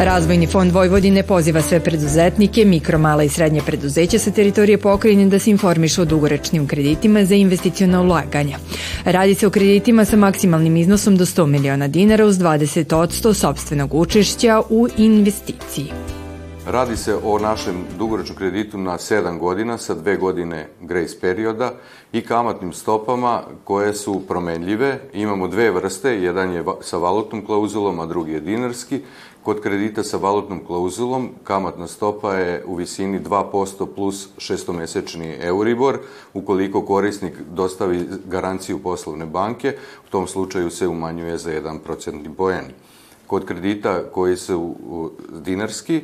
Razvojni 0.00 0.46
fond 0.46 0.72
Vojvodine 0.72 1.22
poziva 1.22 1.62
sve 1.62 1.80
preduzetnike, 1.80 2.64
mikro, 2.64 2.98
mala 2.98 3.22
i 3.22 3.28
srednje 3.28 3.60
preduzeća 3.66 4.18
sa 4.18 4.30
teritorije 4.30 4.78
pokrajine 4.78 5.26
da 5.26 5.38
se 5.38 5.50
informišu 5.50 6.02
o 6.02 6.04
dugoročnim 6.04 6.66
kreditima 6.66 7.24
za 7.24 7.34
investiciona 7.34 8.00
ulaganja. 8.00 8.58
Radi 9.04 9.34
se 9.34 9.46
o 9.46 9.50
kreditima 9.50 10.04
sa 10.04 10.16
maksimalnim 10.16 10.76
iznosom 10.76 11.16
do 11.16 11.26
100 11.26 11.46
miliona 11.46 11.88
dinara 11.88 12.26
uz 12.26 12.38
20 12.38 12.94
od 12.94 13.36
sobstvenog 13.36 13.94
učešća 13.94 14.62
u 14.70 14.88
investiciji. 14.98 16.17
Radi 16.70 16.96
se 16.96 17.16
o 17.24 17.38
našem 17.38 17.84
dugoročnom 17.98 18.36
kreditu 18.36 18.78
na 18.78 18.98
7 18.98 19.38
godina 19.38 19.78
sa 19.78 19.94
dve 19.94 20.16
godine 20.16 20.68
grace 20.80 21.20
perioda 21.20 21.72
i 22.12 22.20
kamatnim 22.20 22.72
stopama 22.72 23.42
koje 23.64 23.94
su 23.94 24.20
promenljive. 24.28 25.00
Imamo 25.12 25.48
dve 25.48 25.70
vrste, 25.70 26.22
jedan 26.22 26.52
je 26.52 26.64
sa 26.80 26.96
valutnom 26.96 27.46
klauzulom, 27.46 28.00
a 28.00 28.06
drugi 28.06 28.32
je 28.32 28.40
dinarski. 28.40 29.00
Kod 29.42 29.60
kredita 29.60 30.02
sa 30.02 30.16
valutnom 30.16 30.60
klauzulom 30.66 31.30
kamatna 31.44 31.86
stopa 31.86 32.34
je 32.34 32.64
u 32.66 32.74
visini 32.74 33.20
2% 33.20 33.86
plus 33.94 34.28
šestomesečni 34.38 35.36
Euribor. 35.40 35.98
Ukoliko 36.34 36.82
korisnik 36.82 37.34
dostavi 37.50 38.08
garanciju 38.26 38.78
poslovne 38.78 39.26
banke, 39.26 39.76
u 40.06 40.10
tom 40.10 40.26
slučaju 40.26 40.70
se 40.70 40.88
umanjuje 40.88 41.38
za 41.38 41.50
1% 41.50 42.34
poen. 42.36 42.64
Kod 43.26 43.44
kredita 43.44 44.02
koji 44.12 44.36
su 44.36 44.74
dinarski, 45.44 46.02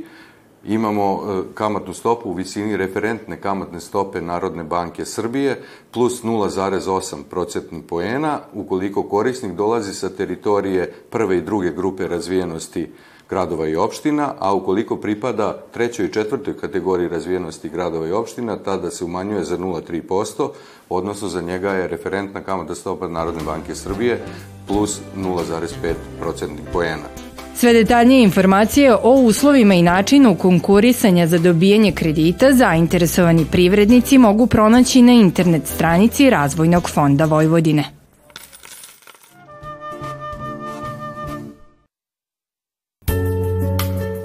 imamo 0.66 1.23
e, 1.23 1.42
kamatnu 1.54 1.94
stopu 1.94 2.28
u 2.28 2.33
visini 2.33 2.76
referentne 2.76 3.40
kamatne 3.40 3.80
stope 3.80 4.21
Narodne 4.21 4.64
banke 4.64 5.04
Srbije 5.04 5.62
plus 5.90 6.23
0,8 6.25 7.23
procentnih 7.30 7.83
poena 7.88 8.40
ukoliko 8.52 9.02
korisnik 9.02 9.52
dolazi 9.52 9.94
sa 9.94 10.09
teritorije 10.09 10.92
prve 11.11 11.38
i 11.38 11.42
druge 11.42 11.71
grupe 11.71 12.09
razvijenosti 12.09 12.88
gradova 13.30 13.68
i 13.68 13.76
opština, 13.76 14.35
a 14.38 14.54
ukoliko 14.54 14.97
pripada 14.97 15.62
trećoj 15.73 16.06
i 16.06 16.12
četvrtoj 16.12 16.56
kategoriji 16.56 17.09
razvijenosti 17.09 17.68
gradova 17.68 18.06
i 18.06 18.12
opština, 18.12 18.56
tada 18.56 18.90
se 18.90 19.04
umanjuje 19.04 19.44
za 19.44 19.59
0,3%, 19.59 20.49
odnosno 20.88 21.28
za 21.28 21.40
njega 21.40 21.71
je 21.71 21.88
referentna 21.88 22.40
kamatna 22.40 22.75
stopa 22.75 23.09
Narodne 23.09 23.42
banke 23.42 23.75
Srbije 23.75 24.21
plus 24.66 25.00
0,5 25.16 25.94
procentnih 26.21 26.66
poena. 26.73 27.24
Sve 27.55 27.73
detaljnije 27.73 28.23
informacije 28.23 28.95
o 28.95 29.11
uslovima 29.11 29.75
i 29.75 29.83
načinu 29.83 30.35
konkurisanja 30.35 31.27
za 31.27 31.39
dobijanje 31.39 31.93
kredita 31.93 32.53
zainteresovani 32.53 33.45
privrednici 33.45 34.19
mogu 34.19 34.47
pronaći 34.47 35.03
na 35.03 35.13
internet 35.13 35.67
stranici 35.67 36.31
Razvojnog 36.31 36.91
fonda 36.91 37.25
Vojvodine. 37.25 38.04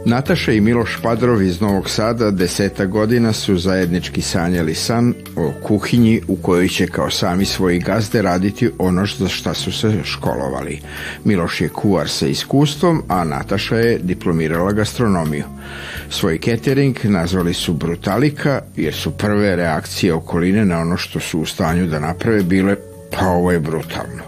Nataša 0.10 0.52
i 0.52 0.62
Miloš 0.62 0.98
Padrov 1.04 1.42
iz 1.42 1.62
Novog 1.62 1.90
Sada 1.90 2.32
deseta 2.32 2.86
godina 2.86 3.34
su 3.34 3.58
zajednički 3.58 4.22
sanjali 4.22 4.76
san 4.76 5.14
o 5.36 5.52
kuhinji 5.64 6.22
u 6.28 6.36
kojoj 6.36 6.68
će 6.68 6.88
kao 6.88 7.10
sami 7.10 7.46
svoji 7.46 7.80
gazde 7.80 8.22
raditi 8.22 8.72
ono 8.78 9.06
za 9.06 9.28
šta 9.28 9.54
su 9.54 9.72
se 9.72 10.04
školovali. 10.04 10.80
Miloš 11.24 11.62
je 11.62 11.70
kuvar 11.70 12.10
sa 12.10 12.28
iskustvom, 12.28 13.04
a 13.08 13.24
Nataša 13.24 13.76
je 13.76 14.00
diplomirala 14.00 14.72
gastronomiju. 14.72 15.44
Svoj 16.10 16.40
catering 16.46 16.98
nazvali 17.04 17.54
su 17.54 17.74
Brutalika 17.74 18.62
jer 18.76 18.94
su 18.94 19.12
prve 19.12 19.56
reakcije 19.56 20.14
okoline 20.14 20.66
na 20.66 20.80
ono 20.80 20.98
što 20.98 21.20
su 21.20 21.40
u 21.40 21.46
stanju 21.46 21.88
da 21.88 22.00
naprave 22.00 22.44
bile 22.44 22.76
pa 23.12 23.26
ovo 23.26 23.52
je 23.52 23.60
brutalno. 23.60 24.24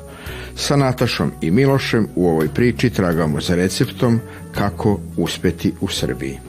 Sa 0.55 0.75
Natašom 0.75 1.31
i 1.41 1.51
Milošem 1.51 2.07
u 2.15 2.27
ovoj 2.29 2.47
priči 2.47 2.89
tragamo 2.89 3.41
za 3.41 3.55
receptom 3.55 4.19
kako 4.55 5.00
uspeti 5.17 5.74
u 5.81 5.88
Srbiji. 5.88 6.39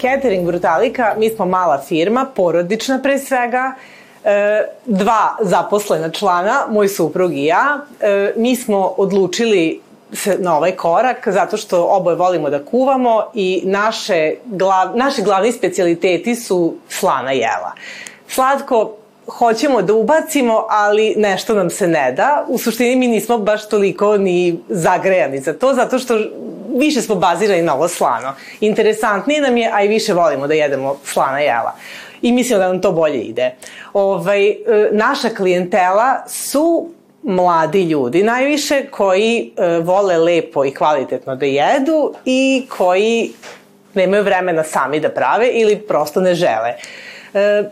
Catering 0.00 0.46
Brutalika, 0.46 1.14
mi 1.18 1.30
smo 1.30 1.46
mala 1.46 1.78
firma, 1.78 2.26
porodična 2.36 2.98
pre 3.02 3.18
svega, 3.18 3.72
e, 4.24 4.64
dva 4.86 5.36
zaposlena 5.40 6.10
člana, 6.10 6.66
moj 6.70 6.88
suprug 6.88 7.32
i 7.34 7.44
ja. 7.44 7.78
E, 8.00 8.32
mi 8.36 8.56
smo 8.56 8.94
odlučili 8.96 9.80
se 10.12 10.36
na 10.38 10.56
ovaj 10.56 10.72
korak 10.72 11.28
zato 11.28 11.56
što 11.56 11.84
oboje 11.84 12.16
volimo 12.16 12.50
da 12.50 12.64
kuvamo 12.64 13.24
i 13.34 13.62
naše, 13.64 14.34
glav, 14.44 14.96
naši 14.96 15.22
glavni 15.22 15.52
specialiteti 15.52 16.34
su 16.34 16.74
slana 16.88 17.32
jela. 17.32 17.72
Slatko 18.28 18.96
hoćemo 19.38 19.82
da 19.82 19.94
ubacimo, 19.94 20.66
ali 20.68 21.14
nešto 21.16 21.54
nam 21.54 21.70
se 21.70 21.88
ne 21.88 22.12
da. 22.12 22.44
U 22.48 22.58
suštini 22.58 22.96
mi 22.96 23.08
nismo 23.08 23.38
baš 23.38 23.68
toliko 23.68 24.16
ni 24.16 24.58
zagrejani 24.68 25.40
za 25.40 25.52
to, 25.52 25.74
zato 25.74 25.98
što 25.98 26.18
više 26.78 27.02
smo 27.02 27.14
bazirani 27.14 27.62
na 27.62 27.74
ovo 27.74 27.88
slano. 27.88 28.34
Interesantnije 28.60 29.40
nam 29.40 29.56
je, 29.56 29.70
a 29.72 29.82
i 29.82 29.88
više 29.88 30.12
volimo 30.12 30.46
da 30.46 30.54
jedemo 30.54 30.96
slana 31.04 31.38
jela. 31.38 31.76
I 32.22 32.32
mislimo 32.32 32.58
da 32.58 32.68
nam 32.68 32.80
to 32.80 32.92
bolje 32.92 33.20
ide. 33.20 33.54
Ovaj, 33.92 34.48
e, 34.48 34.56
naša 34.92 35.28
klijentela 35.28 36.24
su 36.28 36.88
mladi 37.22 37.82
ljudi 37.82 38.22
najviše 38.22 38.86
koji 38.90 39.52
e, 39.56 39.78
vole 39.78 40.18
lepo 40.18 40.64
i 40.64 40.74
kvalitetno 40.74 41.36
da 41.36 41.46
jedu 41.46 42.14
i 42.24 42.66
koji 42.76 43.32
nemaju 43.94 44.22
vremena 44.22 44.64
sami 44.64 45.00
da 45.00 45.08
prave 45.08 45.48
ili 45.48 45.76
prosto 45.76 46.20
ne 46.20 46.34
žele. 46.34 46.74
E, 47.34 47.62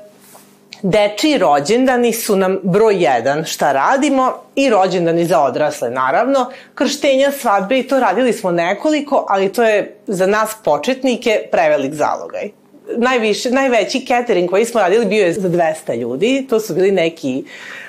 Dečiji 0.82 1.38
rođendani 1.38 2.12
su 2.12 2.36
nam 2.36 2.58
broj 2.62 3.04
jedan. 3.04 3.44
Šta 3.44 3.72
radimo? 3.72 4.32
I 4.54 4.70
rođendani 4.70 5.24
za 5.24 5.40
odrasle 5.40 5.90
naravno. 5.90 6.50
Krštenja, 6.74 7.30
svadbe 7.32 7.78
i 7.78 7.88
to 7.88 8.00
radili 8.00 8.32
smo 8.32 8.50
nekoliko, 8.50 9.26
ali 9.28 9.52
to 9.52 9.62
je 9.62 9.96
za 10.06 10.26
nas 10.26 10.56
početnike 10.64 11.48
prevelik 11.52 11.94
zalogaj 11.94 12.57
najviše, 12.96 13.50
najveći 13.50 14.06
catering 14.06 14.50
koji 14.50 14.64
smo 14.64 14.80
radili 14.80 15.06
bio 15.06 15.26
je 15.26 15.32
za 15.32 15.48
200 15.48 15.96
ljudi. 15.96 16.46
To 16.50 16.60
su 16.60 16.74
bili 16.74 16.90
neki 16.90 17.44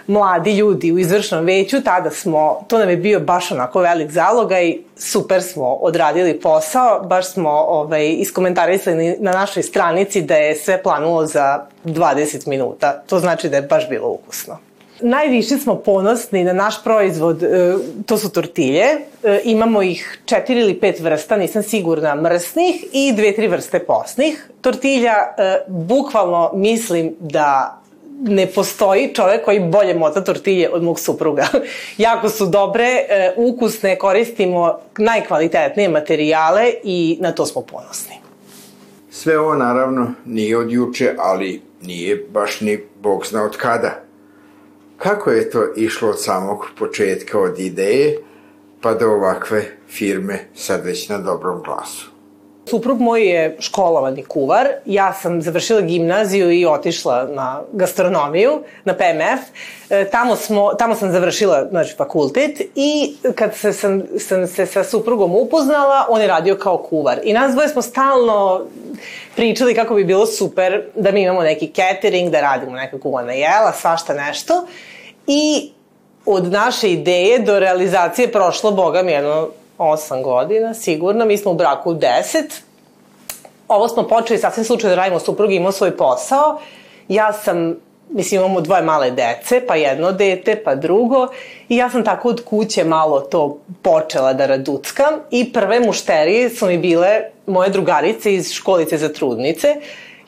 mladi 0.08 0.58
ljudi 0.58 0.92
u 0.92 1.00
izvršnom 1.00 1.46
veću. 1.46 1.82
Tada 1.82 2.10
smo, 2.10 2.66
to 2.68 2.78
nam 2.78 2.90
je 2.90 2.98
bio 2.98 3.20
baš 3.20 3.52
onako 3.52 3.80
velik 3.80 4.12
zalogaj. 4.12 4.74
Super 4.98 5.42
smo 5.42 5.74
odradili 5.74 6.40
posao. 6.40 7.00
Baš 7.04 7.34
smo 7.34 7.50
ovaj, 7.50 8.10
iskomentarisali 8.10 9.16
na 9.20 9.32
našoj 9.32 9.64
stranici 9.64 10.22
da 10.22 10.36
je 10.36 10.56
sve 10.56 10.84
planulo 10.84 11.26
za 11.26 11.66
20 11.86 12.48
minuta. 12.48 13.04
To 13.08 13.20
znači 13.20 13.50
da 13.50 13.56
je 13.56 13.62
baš 13.62 13.90
bilo 13.90 14.08
ukusno. 14.10 14.69
Najviše 15.02 15.58
smo 15.58 15.76
ponosni 15.76 16.44
na 16.44 16.54
naš 16.54 16.84
proizvod, 16.84 17.44
e, 17.44 17.76
to 18.06 18.18
su 18.18 18.32
tortilje. 18.32 18.86
E, 19.24 19.40
imamo 19.44 19.82
ih 19.82 20.20
četiri 20.26 20.60
ili 20.60 20.80
pet 20.80 21.00
vrsta, 21.00 21.38
nisam 21.38 21.64
sigurna, 21.64 22.16
mrsnih 22.16 22.86
i 22.94 23.14
dve, 23.14 23.36
tri 23.36 23.48
vrste 23.48 23.80
posnih. 23.80 24.50
Tortilja, 24.62 25.14
e, 25.38 25.62
bukvalno 25.68 26.52
mislim 26.54 27.16
da 27.20 27.82
ne 28.22 28.48
postoji 28.48 29.14
čovek 29.14 29.46
koji 29.46 29.60
bolje 29.60 29.94
mota 29.94 30.24
tortilje 30.24 30.70
od 30.70 30.84
mog 30.84 31.00
supruga. 31.00 31.48
jako 31.98 32.30
su 32.30 32.46
dobre, 32.46 32.88
ukusne, 33.36 33.98
koristimo 33.98 34.80
najkvalitetnije 34.98 35.90
materijale 35.90 36.74
i 36.84 37.18
na 37.22 37.32
to 37.32 37.46
smo 37.46 37.62
ponosni. 37.62 38.16
Sve 39.12 39.40
ovo 39.40 39.56
naravno 39.56 40.14
nije 40.26 40.58
od 40.58 40.72
juče, 40.72 41.16
ali 41.20 41.62
nije 41.82 42.26
baš 42.30 42.62
ni 42.62 42.80
bog 43.02 43.26
zna 43.26 43.44
od 43.44 43.58
kada. 43.58 44.09
Kako 45.00 45.32
je 45.32 45.50
to 45.50 45.74
išlo 45.76 46.10
od 46.10 46.24
samog 46.24 46.66
početka, 46.78 47.40
od 47.40 47.60
ideje, 47.60 48.18
pa 48.82 48.94
do 48.94 49.08
ovakve 49.08 49.66
firme 49.88 50.40
sad 50.56 50.86
već 50.86 51.10
na 51.10 51.18
dobrom 51.18 51.62
glasu? 51.64 52.19
Suprug 52.70 53.02
moj 53.02 53.30
je 53.30 53.56
školovani 53.60 54.24
kuvar, 54.24 54.68
ja 54.86 55.14
sam 55.14 55.42
završila 55.42 55.82
gimnaziju 55.82 56.52
i 56.52 56.66
otišla 56.66 57.28
na 57.32 57.62
gastronomiju, 57.74 58.64
na 58.86 58.94
PMF. 58.94 59.42
E, 59.90 60.10
tamo, 60.10 60.36
smo, 60.36 60.74
tamo 60.74 60.96
sam 60.96 61.12
završila 61.12 61.68
znači, 61.70 61.96
fakultet 61.96 62.62
i 62.76 63.16
kad 63.36 63.56
se, 63.56 63.74
sam, 63.74 64.04
sam 64.20 64.48
se 64.48 64.66
sa 64.66 64.84
suprugom 64.84 65.36
upoznala, 65.36 66.06
on 66.10 66.22
je 66.22 66.28
radio 66.28 66.56
kao 66.56 66.78
kuvar. 66.78 67.20
I 67.24 67.34
nas 67.34 67.52
dvoje 67.52 67.70
smo 67.70 67.82
stalno 67.82 68.66
pričali 69.36 69.76
kako 69.76 69.96
bi 69.96 70.04
bilo 70.04 70.26
super 70.26 70.84
da 70.96 71.12
mi 71.12 71.22
imamo 71.22 71.42
neki 71.42 71.72
catering, 71.76 72.32
da 72.32 72.42
radimo 72.42 72.72
neka 72.72 73.00
kuvana 73.00 73.34
jela, 73.34 73.74
svašta 73.74 74.14
nešto. 74.14 74.68
I 75.28 75.72
od 76.26 76.52
naše 76.52 76.92
ideje 76.92 77.40
do 77.40 77.60
realizacije 77.60 78.32
prošlo, 78.32 78.72
boga 78.72 79.02
mi, 79.04 79.12
jedno 79.12 79.50
8 79.80 80.24
godina, 80.24 80.74
sigurno. 80.74 81.26
Mi 81.26 81.38
smo 81.38 81.52
u 81.52 81.54
braku 81.54 81.94
10. 81.94 82.44
Ovo 83.68 83.88
smo 83.88 84.08
počeli 84.08 84.40
sasvim 84.40 84.66
slučajno 84.66 84.96
da 84.96 85.02
radimo, 85.02 85.20
suprug 85.20 85.52
imao 85.52 85.72
svoj 85.72 85.98
posao. 85.98 86.60
Ja 87.08 87.34
sam, 87.34 87.76
mislim, 88.10 88.42
imamo 88.42 88.62
dvoje 88.62 88.82
male 88.82 89.12
dece, 89.12 89.66
pa 89.68 89.76
jedno 89.76 90.12
dete, 90.12 90.64
pa 90.64 90.76
drugo. 90.76 91.28
I 91.70 91.78
ja 91.78 91.90
sam 91.90 92.04
tako 92.06 92.30
od 92.30 92.44
kuće 92.46 92.84
malo 92.84 93.20
to 93.20 93.58
počela 93.82 94.34
da 94.34 94.46
raduckam. 94.46 95.14
I 95.32 95.54
prve 95.54 95.80
mušterije 95.80 96.50
su 96.50 96.66
mi 96.66 96.78
bile 96.78 97.22
moje 97.48 97.70
drugarice 97.70 98.34
iz 98.34 98.52
školice 98.52 98.98
za 98.98 99.14
trudnice. 99.14 99.76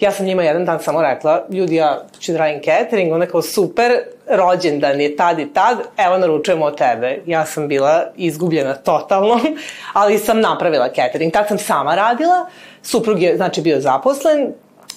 Ja 0.01 0.12
sam 0.12 0.25
njima 0.25 0.43
jedan 0.43 0.65
dan 0.65 0.79
samo 0.79 1.01
rekla, 1.01 1.46
ljudi, 1.50 1.75
ja 1.75 2.01
ću 2.20 2.31
da 2.31 2.38
radim 2.38 2.62
catering, 2.63 3.13
ona 3.13 3.25
kao 3.25 3.41
super, 3.41 3.91
rođendan 4.29 5.01
je 5.01 5.15
tad 5.15 5.39
i 5.39 5.53
tad, 5.53 5.77
evo 5.98 6.17
naručujemo 6.17 6.65
od 6.65 6.77
tebe. 6.77 7.20
Ja 7.25 7.46
sam 7.46 7.67
bila 7.67 8.05
izgubljena 8.15 8.74
totalno, 8.74 9.39
ali 9.93 10.17
sam 10.17 10.39
napravila 10.39 10.89
catering. 10.96 11.34
Tad 11.34 11.48
sam 11.48 11.58
sama 11.58 11.96
radila, 11.96 12.46
suprug 12.84 13.22
je 13.22 13.36
znači 13.36 13.62
bio 13.62 13.79
zaposlen. 13.79 14.53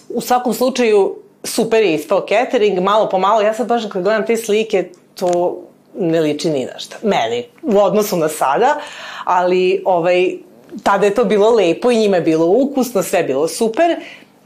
U 0.09 0.21
svakom 0.21 0.55
slučaju 0.55 1.17
super 1.45 1.83
je 1.83 1.95
ispao 1.95 2.27
catering, 2.29 2.81
malo 2.81 3.09
po 3.09 3.19
malo, 3.19 3.41
ja 3.41 3.55
sad 3.55 3.69
baš 3.69 3.83
kad 3.93 4.03
gledam 4.03 4.27
te 4.27 4.37
slike, 4.37 4.89
to 5.15 5.59
ne 5.99 6.21
liči 6.21 6.51
ni 6.51 6.65
na 6.65 6.79
šta. 6.79 6.97
Meni, 7.03 7.47
u 7.63 7.79
odnosu 7.79 8.17
na 8.17 8.29
sada, 8.29 8.77
ali 9.25 9.83
ovaj, 9.85 10.33
tada 10.83 11.07
je 11.07 11.15
to 11.15 11.25
bilo 11.25 11.51
lepo 11.51 11.91
i 11.91 11.97
njima 11.97 12.17
je 12.17 12.23
bilo 12.23 12.47
ukusno, 12.47 13.03
sve 13.03 13.23
bilo 13.23 13.49
super 13.49 13.97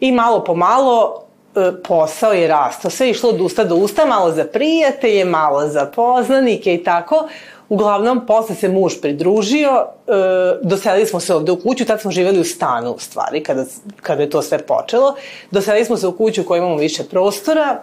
i 0.00 0.12
malo 0.12 0.44
po 0.44 0.54
malo 0.54 1.28
E, 1.58 1.72
posao 1.82 2.32
je 2.32 2.48
rastao. 2.48 2.90
Sve 2.90 3.06
je 3.06 3.10
išlo 3.10 3.30
od 3.30 3.40
usta 3.40 3.64
do 3.64 3.76
usta, 3.76 4.06
malo 4.06 4.32
za 4.32 4.44
prijatelje, 4.44 5.24
malo 5.24 5.68
za 5.68 5.86
poznanike 5.86 6.74
i 6.74 6.84
tako. 6.84 7.28
Uglavnom, 7.68 8.26
posle 8.26 8.54
se 8.54 8.68
muž 8.68 8.92
pridružio, 9.02 9.86
e, 10.06 10.12
doselili 10.62 11.06
smo 11.06 11.20
se 11.20 11.34
ovde 11.34 11.52
u 11.52 11.60
kuću, 11.60 11.84
tad 11.84 12.00
smo 12.00 12.10
živeli 12.10 12.40
u 12.40 12.44
stanu, 12.44 12.90
u 12.92 12.98
stvari, 12.98 13.42
kada, 13.42 13.64
kada 14.02 14.22
je 14.22 14.30
to 14.30 14.42
sve 14.42 14.58
počelo. 14.58 15.14
Doselili 15.50 15.84
smo 15.84 15.96
se 15.96 16.06
u 16.06 16.16
kuću 16.16 16.44
koja 16.44 16.58
imamo 16.58 16.76
više 16.76 17.04
prostora, 17.04 17.82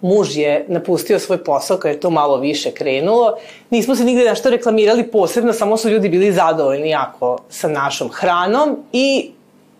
muž 0.00 0.36
je 0.36 0.64
napustio 0.68 1.18
svoj 1.18 1.44
posao 1.44 1.76
kada 1.76 1.92
je 1.92 2.00
to 2.00 2.10
malo 2.10 2.36
više 2.36 2.70
krenulo. 2.70 3.36
Nismo 3.70 3.96
se 3.96 4.04
nigde 4.04 4.24
nešto 4.24 4.50
reklamirali 4.50 5.02
posebno, 5.02 5.52
samo 5.52 5.76
su 5.76 5.88
ljudi 5.88 6.08
bili 6.08 6.32
zadovoljni 6.32 6.90
jako 6.90 7.38
sa 7.48 7.68
našom 7.68 8.08
hranom 8.08 8.76
i 8.92 9.30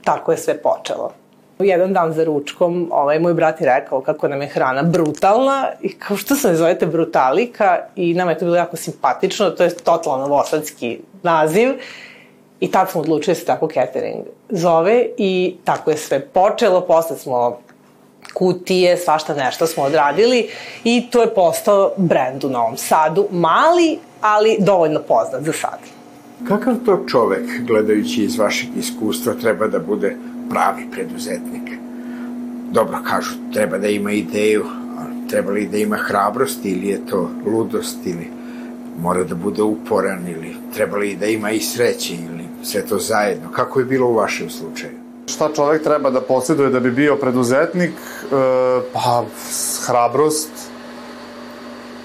tako 0.05 0.33
je 0.33 0.39
sve 0.39 0.63
počelo 0.63 1.22
jedan 1.63 1.93
dan 1.93 2.13
za 2.13 2.25
ručkom 2.25 2.89
ovaj, 2.93 3.19
moj 3.19 3.35
brat 3.35 3.61
je 3.61 3.67
rekao 3.67 4.01
kako 4.01 4.29
nam 4.29 4.43
je 4.43 4.49
hrana 4.49 4.83
brutalna 4.83 5.69
i 5.81 5.93
kao 5.93 6.17
što 6.17 6.37
se 6.37 6.49
ne 6.49 6.57
zovete 6.57 6.87
brutalika 6.87 7.79
i 7.97 8.15
nama 8.15 8.31
je 8.31 8.39
to 8.39 8.45
bilo 8.45 8.57
jako 8.57 8.77
simpatično, 8.77 9.51
to 9.51 9.65
je 9.65 9.75
totalno 9.75 10.27
novosadski 10.27 10.99
naziv 11.23 11.69
i 12.61 12.71
tad 12.71 12.91
smo 12.91 13.01
odlučili 13.01 13.35
da 13.35 13.41
se 13.41 13.47
tako 13.47 13.69
catering 13.69 14.25
zove 14.49 15.07
i 15.19 15.57
tako 15.65 15.91
je 15.91 15.97
sve 15.97 16.21
počelo, 16.21 16.81
posle 16.81 17.17
smo 17.17 17.59
kutije, 18.35 18.97
svašta 18.97 19.35
nešto 19.35 19.67
smo 19.67 19.83
odradili 19.83 20.49
i 20.85 21.07
to 21.11 21.23
je 21.23 21.35
postao 21.35 21.93
brend 21.97 22.45
u 22.45 22.49
Novom 22.49 22.77
Sadu, 22.77 23.27
mali, 23.31 23.99
ali 24.21 24.57
dovoljno 24.61 25.01
poznat 25.01 25.43
za 25.43 25.53
sad. 25.53 25.79
Kakav 26.49 26.75
to 26.85 27.05
čovek, 27.09 27.45
gledajući 27.67 28.23
iz 28.23 28.39
vašeg 28.39 28.69
iskustva, 28.77 29.35
treba 29.35 29.67
da 29.67 29.79
bude 29.79 30.17
pravi 30.53 30.87
preduzetnik. 30.93 31.71
Dobro, 32.73 32.99
kažu, 33.09 33.35
treba 33.53 33.79
da 33.79 33.89
ima 33.89 34.13
ideju, 34.13 34.65
treba 35.31 35.53
li 35.53 35.67
da 35.67 35.77
ima 35.77 35.97
hrabrost 35.97 36.65
ili 36.65 36.89
je 36.89 37.07
to 37.07 37.31
ludost 37.47 37.99
ili 38.05 38.31
mora 38.99 39.25
da 39.25 39.35
bude 39.35 39.63
uporan 39.63 40.29
ili 40.29 40.57
treba 40.75 40.97
li 40.97 41.17
da 41.17 41.27
ima 41.27 41.51
i 41.51 41.61
sreće 41.61 42.15
ili 42.15 42.45
sve 42.63 42.87
to 42.87 42.99
zajedno. 42.99 43.53
Kako 43.53 43.79
je 43.81 43.85
bilo 43.85 44.07
u 44.09 44.15
vašem 44.15 44.51
slučaju? 44.51 44.93
Šta 45.27 45.49
čovek 45.57 45.83
treba 45.83 46.11
da 46.11 46.21
posjeduje 46.21 46.71
da 46.71 46.81
bi 46.81 46.91
bio 46.91 47.17
preduzetnik? 47.17 47.91
E, 47.91 48.27
pa, 48.93 49.25
hrabrost, 49.87 50.51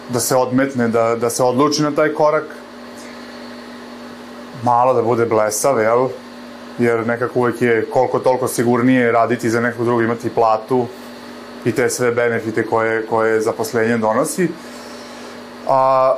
da 0.10 0.20
se 0.20 0.36
odmetne, 0.36 0.88
da, 0.88 1.16
da 1.16 1.30
se 1.30 1.44
odluči 1.44 1.84
na 1.84 1.92
taj 1.92 2.14
korak, 2.14 2.46
malo 4.64 4.94
da 4.94 5.02
bude 5.02 5.26
blesav, 5.26 5.80
jel? 5.80 6.08
Jer 6.80 7.08
nekako 7.08 7.40
uvek 7.40 7.62
je 7.62 7.86
koliko 7.94 8.20
toliko 8.20 8.48
sigurnije 8.48 9.12
raditi 9.12 9.50
za 9.50 9.62
nekog 9.62 9.86
drugog, 9.86 10.04
imati 10.04 10.30
platu 10.30 10.86
i 11.66 11.72
te 11.72 11.90
sve 11.90 12.12
benefite 12.12 12.66
koje, 12.66 13.06
koje 13.06 13.42
zaposlenje 13.42 13.98
donosi. 13.98 14.50
A, 15.68 16.13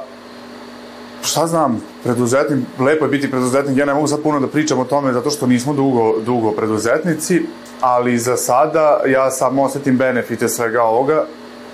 šta 1.23 1.47
znam, 1.47 1.81
preduzetnik, 2.03 2.59
lepo 2.79 3.05
je 3.05 3.09
biti 3.09 3.31
preduzetnik, 3.31 3.77
ja 3.77 3.85
ne 3.85 3.93
mogu 3.93 4.07
sad 4.07 4.21
puno 4.23 4.39
da 4.39 4.47
pričam 4.47 4.79
o 4.79 4.85
tome 4.85 5.13
zato 5.13 5.29
što 5.29 5.47
nismo 5.47 5.73
dugo, 5.73 6.19
dugo 6.25 6.51
preduzetnici, 6.51 7.41
ali 7.81 8.17
za 8.17 8.37
sada 8.37 9.01
ja 9.07 9.31
samo 9.31 9.63
osetim 9.63 9.97
benefite 9.97 10.49
svega 10.49 10.83
ovoga, 10.83 11.25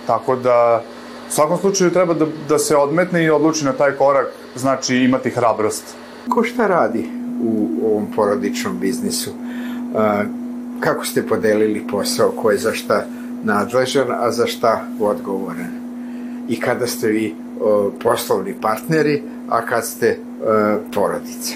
tako 0.07 0.35
da 0.35 0.81
u 1.29 1.31
svakom 1.31 1.57
slučaju 1.57 1.91
treba 1.91 2.13
da, 2.13 2.25
da 2.49 2.59
se 2.59 2.75
odmetne 2.75 3.23
i 3.23 3.29
odluči 3.29 3.65
na 3.65 3.73
taj 3.73 3.91
korak, 3.91 4.27
znači 4.55 4.95
imati 4.95 5.29
hrabrost. 5.29 5.83
Ko 6.29 6.43
šta 6.43 6.67
radi? 6.67 7.09
U 7.41 7.69
ovom 7.85 8.07
porodičnom 8.15 8.79
biznisu. 8.79 9.31
Kako 10.79 11.05
ste 11.05 11.27
podelili 11.27 11.87
posao, 11.91 12.31
ko 12.31 12.51
je 12.51 12.57
za 12.57 12.73
šta 12.73 13.05
nadležan, 13.43 14.11
a 14.11 14.31
za 14.31 14.47
šta 14.47 14.87
odgovoran? 14.99 15.85
I 16.49 16.59
kada 16.59 16.87
ste 16.87 17.07
vi 17.07 17.35
poslovni 18.03 18.53
partneri, 18.61 19.23
a 19.49 19.65
kad 19.65 19.85
ste 19.85 20.19
porodica? 20.93 21.53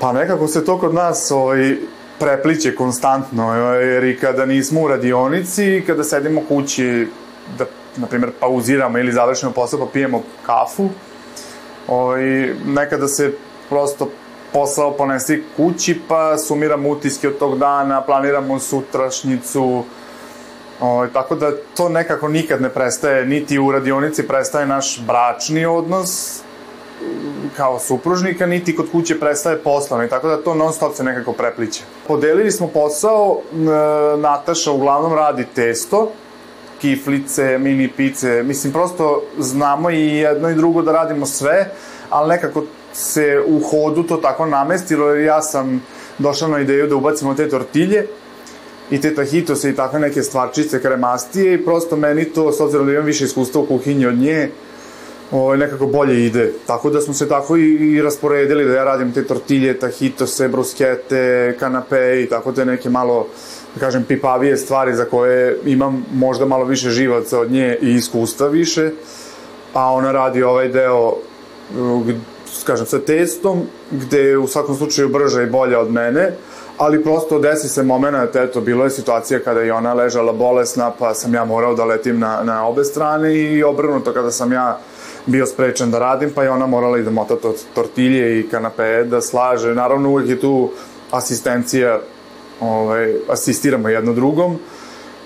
Pa 0.00 0.12
nekako 0.12 0.48
se 0.48 0.64
to 0.64 0.78
kod 0.78 0.94
nas 0.94 1.30
ovaj, 1.30 1.76
prepliće 2.18 2.74
konstantno, 2.74 3.54
jer 3.54 4.04
i 4.04 4.16
kada 4.16 4.46
nismo 4.46 4.82
u 4.82 4.88
radionici, 4.88 5.82
kada 5.86 6.04
sedimo 6.04 6.42
kući, 6.48 7.06
da, 7.58 7.64
na 7.96 8.06
primjer, 8.06 8.32
pauziramo 8.40 8.98
ili 8.98 9.12
završimo 9.12 9.52
posao 9.52 9.80
pa 9.80 9.86
pijemo 9.92 10.22
kafu, 10.46 10.88
ovaj, 11.88 12.54
nekada 12.66 13.08
se 13.08 13.32
prosto 13.68 14.10
posao 14.52 14.92
ponesi 14.92 15.42
kući, 15.56 16.00
pa 16.08 16.38
sumiramo 16.38 16.88
utiske 16.88 17.28
od 17.28 17.38
tog 17.38 17.58
dana, 17.58 18.02
planiramo 18.02 18.58
sutrašnjicu, 18.58 19.84
O, 20.80 20.86
ovaj, 20.88 21.08
tako 21.12 21.34
da 21.34 21.52
to 21.76 21.88
nekako 21.88 22.28
nikad 22.28 22.62
ne 22.62 22.68
prestaje, 22.68 23.26
niti 23.26 23.58
u 23.58 23.72
radionici 23.72 24.22
prestaje 24.28 24.66
naš 24.66 25.00
bračni 25.00 25.66
odnos 25.66 26.40
kao 27.56 27.78
supružnika, 27.78 28.46
niti 28.46 28.76
kod 28.76 28.90
kuće 28.92 29.20
prestaje 29.20 29.58
poslovni, 29.58 30.08
tako 30.08 30.28
da 30.28 30.42
to 30.42 30.54
non 30.54 30.72
stop 30.72 30.96
se 30.96 31.04
nekako 31.04 31.32
prepliče. 31.32 31.82
Podelili 32.06 32.52
smo 32.52 32.66
posao, 32.66 33.40
e, 33.52 33.56
Nataša 34.16 34.72
uglavnom 34.72 35.14
radi 35.14 35.46
testo, 35.54 36.10
kiflice, 36.80 37.58
mini 37.58 37.88
pice, 37.88 38.42
mislim 38.42 38.72
prosto 38.72 39.22
znamo 39.38 39.90
i 39.90 40.16
jedno 40.16 40.50
i 40.50 40.54
drugo 40.54 40.82
da 40.82 40.92
radimo 40.92 41.26
sve, 41.26 41.70
ali 42.10 42.28
nekako 42.28 42.62
se 42.92 43.42
u 43.46 43.60
hodu 43.60 44.02
to 44.02 44.16
tako 44.16 44.46
namestilo, 44.46 45.08
jer 45.08 45.24
ja 45.24 45.42
sam 45.42 45.82
došao 46.18 46.48
na 46.48 46.60
ideju 46.60 46.86
da 46.86 46.96
ubacimo 46.96 47.34
te 47.34 47.48
tortilje 47.48 48.06
i 48.90 49.00
te 49.00 49.14
tahitose 49.14 49.70
i 49.70 49.76
takve 49.76 50.00
neke 50.00 50.22
stvarčice 50.22 50.82
kremastije 50.82 51.54
i 51.54 51.64
prosto 51.64 51.96
meni 51.96 52.24
to, 52.24 52.52
s 52.52 52.60
obzirom 52.60 52.86
da 52.86 52.92
imam 52.92 53.04
više 53.04 53.24
iskustva 53.24 53.60
u 53.60 53.66
kuhinji 53.66 54.06
od 54.06 54.14
nje, 54.14 54.50
ovaj, 55.30 55.58
nekako 55.58 55.86
bolje 55.86 56.26
ide. 56.26 56.52
Tako 56.66 56.90
da 56.90 57.00
smo 57.00 57.14
se 57.14 57.28
tako 57.28 57.56
i, 57.56 57.74
i 57.74 58.02
rasporedili 58.02 58.64
da 58.64 58.72
ja 58.72 58.84
radim 58.84 59.12
te 59.12 59.24
tortilje, 59.24 59.78
tahitose, 59.78 60.48
bruskete, 60.48 61.56
kanape 61.60 62.22
i 62.22 62.28
tako 62.28 62.52
te 62.52 62.64
neke 62.64 62.90
malo, 62.90 63.26
da 63.74 63.80
kažem, 63.80 64.04
pipavije 64.04 64.56
stvari 64.56 64.94
za 64.94 65.04
koje 65.04 65.58
imam 65.64 66.04
možda 66.12 66.44
malo 66.44 66.64
više 66.64 66.90
živaca 66.90 67.40
od 67.40 67.50
nje 67.50 67.78
i 67.82 67.94
iskustva 67.94 68.48
više. 68.48 68.90
A 69.74 69.92
ona 69.92 70.12
radi 70.12 70.42
ovaj 70.42 70.68
deo 70.68 71.16
kažem, 72.66 72.86
sa 72.86 72.98
testom, 72.98 73.62
gde 73.90 74.20
je 74.20 74.38
u 74.38 74.46
svakom 74.46 74.76
slučaju 74.76 75.08
brža 75.08 75.42
i 75.42 75.50
bolja 75.50 75.80
od 75.80 75.92
mene, 75.92 76.32
ali 76.78 77.02
prosto 77.02 77.38
desi 77.38 77.68
se 77.68 77.82
moment, 77.82 78.36
eto, 78.36 78.60
bilo 78.60 78.84
je 78.84 78.90
situacija 78.90 79.40
kada 79.40 79.60
je 79.60 79.72
ona 79.72 79.94
ležala 79.94 80.32
bolesna, 80.32 80.90
pa 80.98 81.14
sam 81.14 81.34
ja 81.34 81.44
morao 81.44 81.74
da 81.74 81.84
letim 81.84 82.18
na, 82.18 82.40
na 82.44 82.66
obe 82.66 82.84
strane 82.84 83.34
i 83.34 83.62
obrnuto 83.62 84.12
kada 84.12 84.30
sam 84.30 84.52
ja 84.52 84.78
bio 85.26 85.46
sprečen 85.46 85.90
da 85.90 85.98
radim, 85.98 86.30
pa 86.34 86.42
je 86.42 86.50
ona 86.50 86.66
morala 86.66 86.98
i 86.98 87.02
da 87.02 87.10
mota 87.10 87.36
to, 87.36 87.54
tortilje 87.74 88.40
i 88.40 88.48
kanape, 88.48 89.04
da 89.04 89.20
slaže. 89.20 89.74
Naravno, 89.74 90.10
uvek 90.10 90.28
je 90.28 90.40
tu 90.40 90.70
asistencija, 91.10 92.00
ovaj, 92.60 93.14
asistiramo 93.28 93.88
jedno 93.88 94.12
drugom 94.12 94.58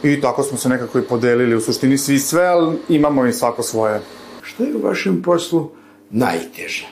i 0.02 0.20
tako 0.20 0.42
smo 0.42 0.58
se 0.58 0.68
nekako 0.68 0.98
i 0.98 1.02
podelili 1.02 1.56
u 1.56 1.60
suštini 1.60 1.98
svi 1.98 2.18
sve, 2.18 2.46
ali 2.46 2.78
imamo 2.88 3.26
i 3.26 3.32
svako 3.32 3.62
svoje. 3.62 4.00
Šta 4.42 4.64
je 4.64 4.76
u 4.76 4.86
vašem 4.86 5.22
poslu 5.22 5.70
najteže? 6.10 6.86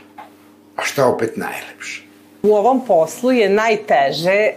A 0.76 0.83
šta 0.83 1.07
opet 1.07 1.37
najlepše? 1.37 2.02
U 2.42 2.54
ovom 2.54 2.85
poslu 2.87 3.33
je 3.33 3.48
najteže 3.48 4.50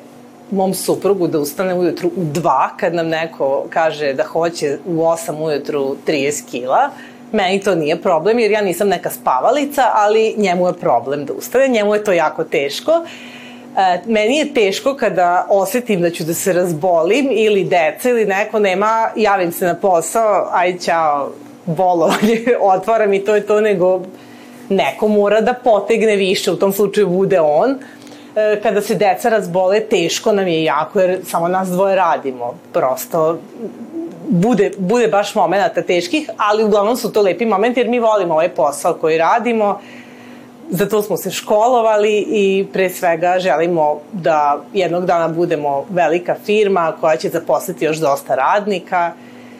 mom 0.52 0.74
suprugu 0.74 1.28
da 1.28 1.39
ustane 1.39 1.74
ujutru 1.74 2.08
u 2.08 2.24
dva, 2.24 2.69
kad 2.78 2.95
nam 2.95 3.08
neko 3.08 3.65
kaže 3.69 4.13
da 4.13 4.24
hoće 4.24 4.78
u 4.86 5.06
osam 5.06 5.41
ujutru 5.41 5.95
30 6.08 6.52
kila. 6.52 6.89
Meni 7.32 7.62
to 7.62 7.76
nije 7.76 8.02
problem, 8.02 8.39
jer 8.39 8.52
ja 8.52 8.62
nisam 8.62 8.88
neka 8.88 9.10
spavalica, 9.10 9.82
ali 9.93 10.36
njemu 10.38 10.67
je 10.67 10.74
problem 10.74 11.26
da 11.26 11.34
ustane, 11.34 11.67
njemu 11.67 11.95
je 11.95 12.04
to 12.04 12.12
jako 12.12 12.43
teško. 12.43 12.91
E, 13.78 14.00
meni 14.06 14.38
je 14.38 14.54
teško 14.54 14.95
kada 14.95 15.47
osetim 15.50 16.02
da 16.02 16.10
ću 16.10 16.24
da 16.24 16.34
se 16.34 16.54
razbolim 16.54 17.28
ili 17.32 17.63
deca 17.63 18.10
ili 18.10 18.26
neko 18.26 18.60
nema, 18.60 19.10
javim 19.15 19.52
se 19.52 19.65
na 19.65 19.76
posao, 19.76 20.50
aj 20.52 20.78
ćao, 20.78 21.32
bolovanje, 21.65 22.45
otvaram 22.76 23.13
i 23.13 23.26
to 23.26 23.36
je 23.36 23.45
to, 23.45 23.62
nego 23.62 24.02
neko 24.71 25.07
mora 25.07 25.41
da 25.41 25.53
potegne 25.53 26.15
više, 26.15 26.51
u 26.51 26.55
tom 26.55 26.73
slučaju 26.73 27.07
bude 27.07 27.39
on. 27.39 27.75
E, 28.36 28.60
kada 28.63 28.81
se 28.81 28.95
deca 28.95 29.29
razbole, 29.29 29.79
teško 29.79 30.31
nam 30.31 30.47
je 30.47 30.63
jako, 30.63 30.99
jer 30.99 31.19
samo 31.25 31.47
nas 31.47 31.69
dvoje 31.69 31.95
radimo. 31.95 32.53
Prosto 32.73 33.38
bude, 34.27 34.71
bude 34.77 35.07
baš 35.07 35.36
momenta 35.36 35.81
teških, 35.81 36.29
ali 36.38 36.63
uglavnom 36.63 36.97
su 36.97 37.12
to 37.12 37.21
lepi 37.21 37.45
momenti, 37.45 37.79
jer 37.79 37.89
mi 37.89 37.99
volimo 37.99 38.34
ovaj 38.34 38.49
posao 38.49 38.93
koji 38.93 39.17
radimo, 39.17 39.79
zato 40.69 41.01
smo 41.01 41.17
se 41.17 41.31
školovali 41.31 42.25
i 42.27 42.67
pre 42.73 42.89
svega 42.89 43.36
želimo 43.39 43.99
da 44.13 44.62
jednog 44.73 45.05
dana 45.05 45.27
budemo 45.27 45.86
velika 45.89 46.36
firma 46.45 46.93
koja 47.01 47.17
će 47.17 47.29
zaposliti 47.29 47.86
još 47.86 47.97
dosta 47.97 48.36
radnika. 48.36 49.12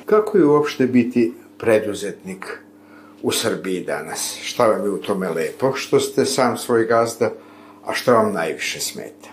Kako 0.06 0.38
je 0.38 0.45
uopšte 0.45 0.86
biti 0.86 1.34
preduzetnik 1.58 2.62
u 3.24 3.32
Srbiji 3.32 3.84
danas? 3.84 4.38
Šta 4.44 4.66
vam 4.66 4.84
je 4.84 4.90
u 4.90 4.98
tome 4.98 5.30
lepo? 5.30 5.74
Što 5.76 6.00
ste 6.00 6.26
sam 6.26 6.58
svoj 6.58 6.86
gazda, 6.86 7.32
a 7.86 7.94
što 7.94 8.14
vam 8.14 8.34
najviše 8.34 8.80
smeta? 8.80 9.30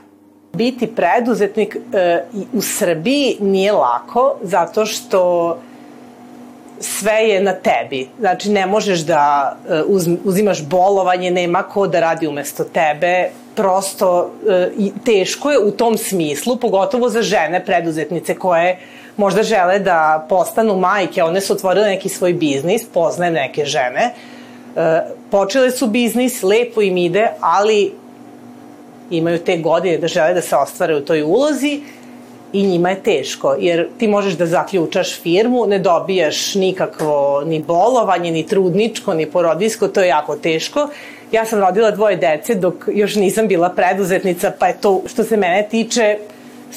Biti 0.53 0.87
preduzetnik 0.87 1.77
e, 1.77 2.25
u 2.53 2.63
Srbiji 2.63 3.37
nije 3.41 3.73
lako, 3.73 4.37
zato 4.43 4.87
što 4.87 5.59
sve 6.81 7.13
je 7.13 7.43
na 7.43 7.53
tebi. 7.53 8.09
Znači, 8.19 8.51
ne 8.51 8.67
možeš 8.67 9.01
da 9.01 9.57
e, 9.69 9.83
uz, 9.87 10.09
uzimaš 10.25 10.65
bolovanje, 10.65 11.31
nema 11.31 11.63
ko 11.63 11.87
da 11.87 12.01
radi 12.01 12.27
umesto 12.27 12.65
tebe. 12.65 13.31
Prosto, 13.59 14.31
e, 14.49 14.71
teško 15.05 15.51
je 15.51 15.59
u 15.59 15.71
tom 15.71 15.97
smislu, 15.99 16.57
pogotovo 16.57 17.09
za 17.09 17.23
žene 17.23 17.65
preduzetnice 17.65 18.35
koje 18.35 18.79
možda 19.17 19.43
žele 19.43 19.79
da 19.79 20.27
postanu 20.29 20.77
majke, 20.77 21.23
one 21.23 21.41
su 21.41 21.53
otvorile 21.53 21.89
neki 21.89 22.09
svoj 22.09 22.33
biznis, 22.33 22.85
poznaje 22.95 23.33
neke 23.33 23.65
žene, 23.65 24.13
e, 24.77 25.01
počele 25.31 25.71
su 25.71 25.87
biznis, 25.87 26.43
lepo 26.43 26.83
im 26.83 26.97
ide, 26.97 27.27
ali 27.41 27.93
imaju 29.11 29.39
te 29.39 29.57
godine 29.57 29.99
da 29.99 30.07
žele 30.07 30.35
da 30.35 30.43
se 30.43 30.57
ostvare 30.57 30.97
u 30.97 31.01
toj 31.05 31.23
ulozi 31.23 31.81
i 32.53 32.63
njima 32.63 32.91
je 32.91 33.03
teško, 33.03 33.57
jer 33.59 33.89
ti 33.99 34.09
možeš 34.09 34.35
da 34.35 34.47
zaključaš 34.47 35.21
firmu, 35.21 35.67
ne 35.67 35.79
dobijaš 35.79 36.55
nikakvo 36.55 37.43
ni 37.47 37.59
bolovanje, 37.59 38.31
ni 38.31 38.47
trudničko, 38.47 39.15
ni 39.15 39.27
porodijsko, 39.27 39.89
to 39.89 40.01
je 40.01 40.09
jako 40.09 40.37
teško. 40.37 40.89
Ja 41.33 41.45
sam 41.45 41.61
rodila 41.61 41.91
dvoje 41.91 42.17
dece 42.17 42.55
dok 42.55 42.75
još 42.93 43.15
nisam 43.15 43.49
bila 43.49 43.69
preduzetnica, 43.69 44.53
pa 44.59 44.67
je 44.67 44.81
to 44.81 45.03
što 45.07 45.25
se 45.25 45.37
mene 45.37 45.69
tiče 45.71 46.19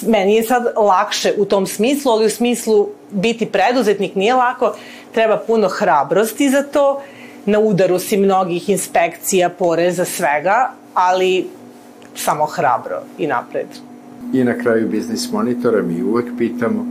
meni 0.08 0.36
je 0.36 0.44
sad 0.44 0.66
lakše 0.78 1.34
u 1.38 1.46
tom 1.46 1.68
smislu, 1.68 2.12
ali 2.12 2.26
u 2.26 2.30
smislu 2.30 2.90
biti 3.12 3.46
preduzetnik 3.46 4.16
nije 4.16 4.34
lako, 4.34 4.76
treba 5.14 5.38
puno 5.38 5.68
hrabrosti 5.68 6.50
za 6.50 6.64
to, 6.64 7.02
na 7.46 7.60
udaru 7.60 8.00
si 8.00 8.18
mnogih 8.18 8.70
inspekcija, 8.70 9.50
poreza, 9.50 10.06
svega, 10.06 10.72
ali 10.94 11.48
samo 12.16 12.46
hrabro 12.46 13.02
i 13.18 13.28
napred. 13.28 13.68
I 14.34 14.44
na 14.44 14.58
kraju 14.58 14.90
Biznis 14.90 15.32
Monitora 15.32 15.82
mi 15.82 16.04
uvek 16.04 16.26
pitamo 16.38 16.86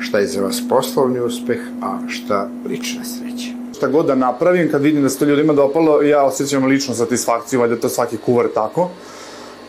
šta 0.00 0.18
je 0.18 0.26
za 0.26 0.42
vas 0.42 0.62
poslovni 0.68 1.20
uspeh, 1.20 1.60
a 1.82 1.98
šta 2.08 2.48
lična 2.68 3.04
sreća. 3.04 3.55
Šta 3.76 3.88
god 3.88 4.06
da 4.06 4.14
napravim, 4.14 4.70
kad 4.70 4.82
vidim 4.82 5.02
da 5.02 5.08
se 5.08 5.18
to 5.18 5.24
ljudima 5.24 5.52
dopalo, 5.52 6.02
ja 6.02 6.24
osjećam 6.24 6.64
ličnu 6.64 6.94
satisfakciju, 6.94 7.60
valjda 7.60 7.76
to 7.76 7.88
svaki 7.88 8.16
kuvar 8.16 8.46
tako. 8.54 8.88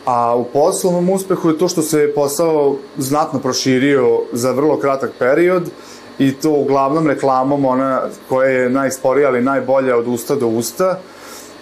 A 0.04 0.36
u 0.36 0.44
poslovnom 0.44 1.10
uspehu 1.10 1.48
je 1.48 1.58
to 1.58 1.68
što 1.68 1.82
se 1.82 2.12
posao 2.14 2.76
znatno 2.98 3.38
proširio 3.40 4.20
za 4.32 4.52
vrlo 4.52 4.78
kratak 4.78 5.10
period 5.18 5.70
i 6.18 6.32
to 6.32 6.50
uglavnom 6.50 7.06
reklamom 7.06 7.64
ona 7.64 8.02
koja 8.28 8.48
je 8.48 8.70
najsporija 8.70 9.28
ali 9.28 9.42
najbolja 9.42 9.96
od 9.96 10.08
usta 10.08 10.34
do 10.34 10.46
usta 10.46 10.98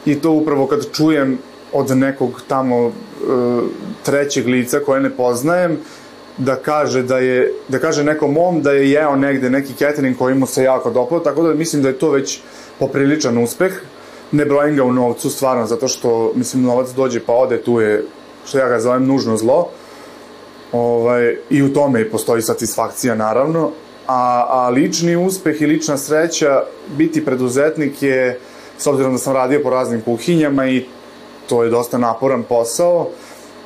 i 0.04 0.14
to 0.20 0.30
upravo 0.30 0.66
kad 0.66 0.92
čujem 0.92 1.38
od 1.72 1.96
nekog 1.96 2.42
tamo 2.48 2.86
e, 2.86 2.90
trećeg 4.02 4.46
lica 4.46 4.80
koje 4.80 5.00
ne 5.00 5.10
poznajem 5.10 5.78
da 6.38 6.56
kaže 6.56 7.02
da 7.02 7.18
je 7.18 7.52
da 7.68 7.78
kaže 7.78 8.04
nekom 8.04 8.32
mom 8.32 8.62
da 8.62 8.72
je 8.72 8.90
jeo 8.90 9.16
negde 9.16 9.50
neki 9.50 9.74
catering 9.74 10.18
koji 10.18 10.34
mu 10.34 10.46
se 10.46 10.62
jako 10.62 10.90
dopao 10.90 11.20
tako 11.20 11.42
da 11.42 11.54
mislim 11.54 11.82
da 11.82 11.88
je 11.88 11.98
to 11.98 12.10
već 12.10 12.40
popriličan 12.78 13.38
uspeh 13.38 13.72
ne 14.32 14.44
brojim 14.44 14.76
ga 14.76 14.84
u 14.84 14.92
novcu 14.92 15.30
stvarno 15.30 15.66
zato 15.66 15.88
što 15.88 16.32
mislim 16.34 16.62
novac 16.62 16.90
dođe 16.90 17.20
pa 17.20 17.32
ode 17.32 17.62
tu 17.62 17.80
je 17.80 18.04
što 18.46 18.58
ja 18.58 18.68
ga 18.68 18.80
zovem 18.80 19.06
nužno 19.06 19.36
zlo. 19.36 19.68
Ovaj, 20.72 21.36
I 21.50 21.62
u 21.62 21.72
tome 21.72 22.00
i 22.00 22.10
postoji 22.10 22.42
satisfakcija, 22.42 23.14
naravno. 23.14 23.70
A, 24.06 24.46
a 24.48 24.70
lični 24.70 25.16
uspeh 25.16 25.62
i 25.62 25.66
lična 25.66 25.96
sreća, 25.96 26.62
biti 26.96 27.24
preduzetnik 27.24 28.02
je, 28.02 28.40
s 28.78 28.86
obzirom 28.86 29.12
da 29.12 29.18
sam 29.18 29.34
radio 29.34 29.60
po 29.62 29.70
raznim 29.70 30.00
kuhinjama 30.00 30.66
i 30.66 30.84
to 31.48 31.64
je 31.64 31.70
dosta 31.70 31.98
naporan 31.98 32.42
posao, 32.42 33.08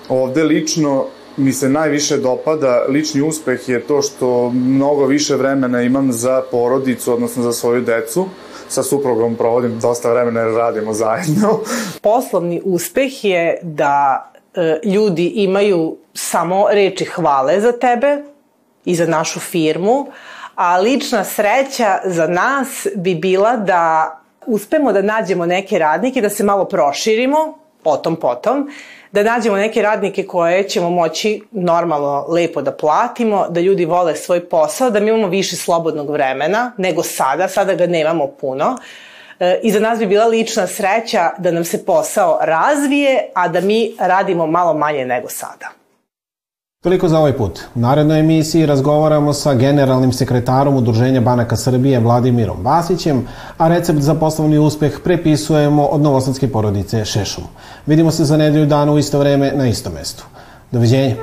ovde 0.08 0.44
lično 0.44 1.06
mi 1.40 1.52
se 1.52 1.68
najviše 1.68 2.16
dopada, 2.16 2.84
lični 2.88 3.22
uspeh 3.22 3.68
je 3.68 3.80
to 3.80 4.02
što 4.02 4.50
mnogo 4.50 5.06
više 5.06 5.36
vremena 5.36 5.82
imam 5.82 6.12
za 6.12 6.42
porodicu, 6.50 7.12
odnosno 7.12 7.42
za 7.42 7.52
svoju 7.52 7.82
decu. 7.82 8.26
Sa 8.68 8.82
suprugom 8.82 9.34
provodim 9.34 9.80
dosta 9.80 10.12
vremena 10.12 10.40
jer 10.40 10.54
radimo 10.54 10.92
zajedno. 10.94 11.60
Poslovni 12.02 12.60
uspeh 12.64 13.24
je 13.24 13.58
da 13.62 14.26
E, 14.54 14.80
ljudi 14.84 15.26
imaju 15.26 15.96
samo 16.14 16.66
reči 16.70 17.04
hvale 17.04 17.60
za 17.60 17.72
tebe 17.72 18.22
i 18.84 18.94
za 18.94 19.06
našu 19.06 19.40
firmu, 19.40 20.06
a 20.54 20.78
lična 20.78 21.24
sreća 21.24 21.98
za 22.04 22.26
nas 22.26 22.86
bi 22.96 23.14
bila 23.14 23.56
da 23.56 24.16
uspemo 24.46 24.92
da 24.92 25.02
nađemo 25.02 25.46
neke 25.46 25.78
radnike, 25.78 26.20
da 26.20 26.30
se 26.30 26.44
malo 26.44 26.64
proširimo, 26.64 27.58
potom 27.82 28.16
potom, 28.16 28.70
da 29.12 29.22
nađemo 29.22 29.56
neke 29.56 29.82
radnike 29.82 30.26
koje 30.26 30.68
ćemo 30.68 30.90
moći 30.90 31.42
normalno 31.50 32.26
lepo 32.28 32.62
da 32.62 32.72
platimo, 32.72 33.46
da 33.48 33.60
ljudi 33.60 33.84
vole 33.84 34.16
svoj 34.16 34.48
posao, 34.48 34.90
da 34.90 35.00
mi 35.00 35.08
imamo 35.10 35.26
više 35.26 35.56
slobodnog 35.56 36.10
vremena 36.10 36.72
nego 36.76 37.02
sada, 37.02 37.48
sada 37.48 37.74
ga 37.74 37.86
nemamo 37.86 38.26
puno, 38.26 38.76
E, 39.40 39.60
i 39.62 39.70
za 39.70 39.80
nas 39.80 39.98
bi 39.98 40.06
bila 40.06 40.26
lična 40.26 40.66
sreća 40.66 41.30
da 41.38 41.50
nam 41.50 41.64
se 41.64 41.84
posao 41.84 42.38
razvije, 42.42 43.30
a 43.34 43.48
da 43.48 43.60
mi 43.60 43.94
radimo 43.98 44.46
malo 44.46 44.74
manje 44.74 45.04
nego 45.04 45.28
sada. 45.28 45.79
Toliko 46.82 47.08
za 47.08 47.18
ovaj 47.18 47.32
put. 47.36 47.60
U 47.74 47.80
narednoj 47.80 48.20
emisiji 48.20 48.66
razgovaramo 48.66 49.32
sa 49.32 49.54
generalnim 49.54 50.12
sekretarom 50.12 50.76
Udruženja 50.76 51.20
Banaka 51.20 51.56
Srbije 51.56 52.00
Vladimirom 52.00 52.64
Vasićem, 52.64 53.26
a 53.58 53.68
recept 53.68 54.00
za 54.00 54.14
poslovni 54.14 54.58
uspeh 54.58 54.98
prepisujemo 55.04 55.84
od 55.84 56.00
novosadske 56.00 56.48
porodice 56.48 57.04
Šešum. 57.04 57.44
Vidimo 57.86 58.10
se 58.10 58.24
za 58.24 58.36
nedelju 58.36 58.66
dana 58.66 58.92
u 58.92 58.98
isto 58.98 59.18
vreme 59.18 59.52
na 59.54 59.66
istom 59.66 59.92
mestu. 59.92 60.24
Doviđenja. 60.72 61.16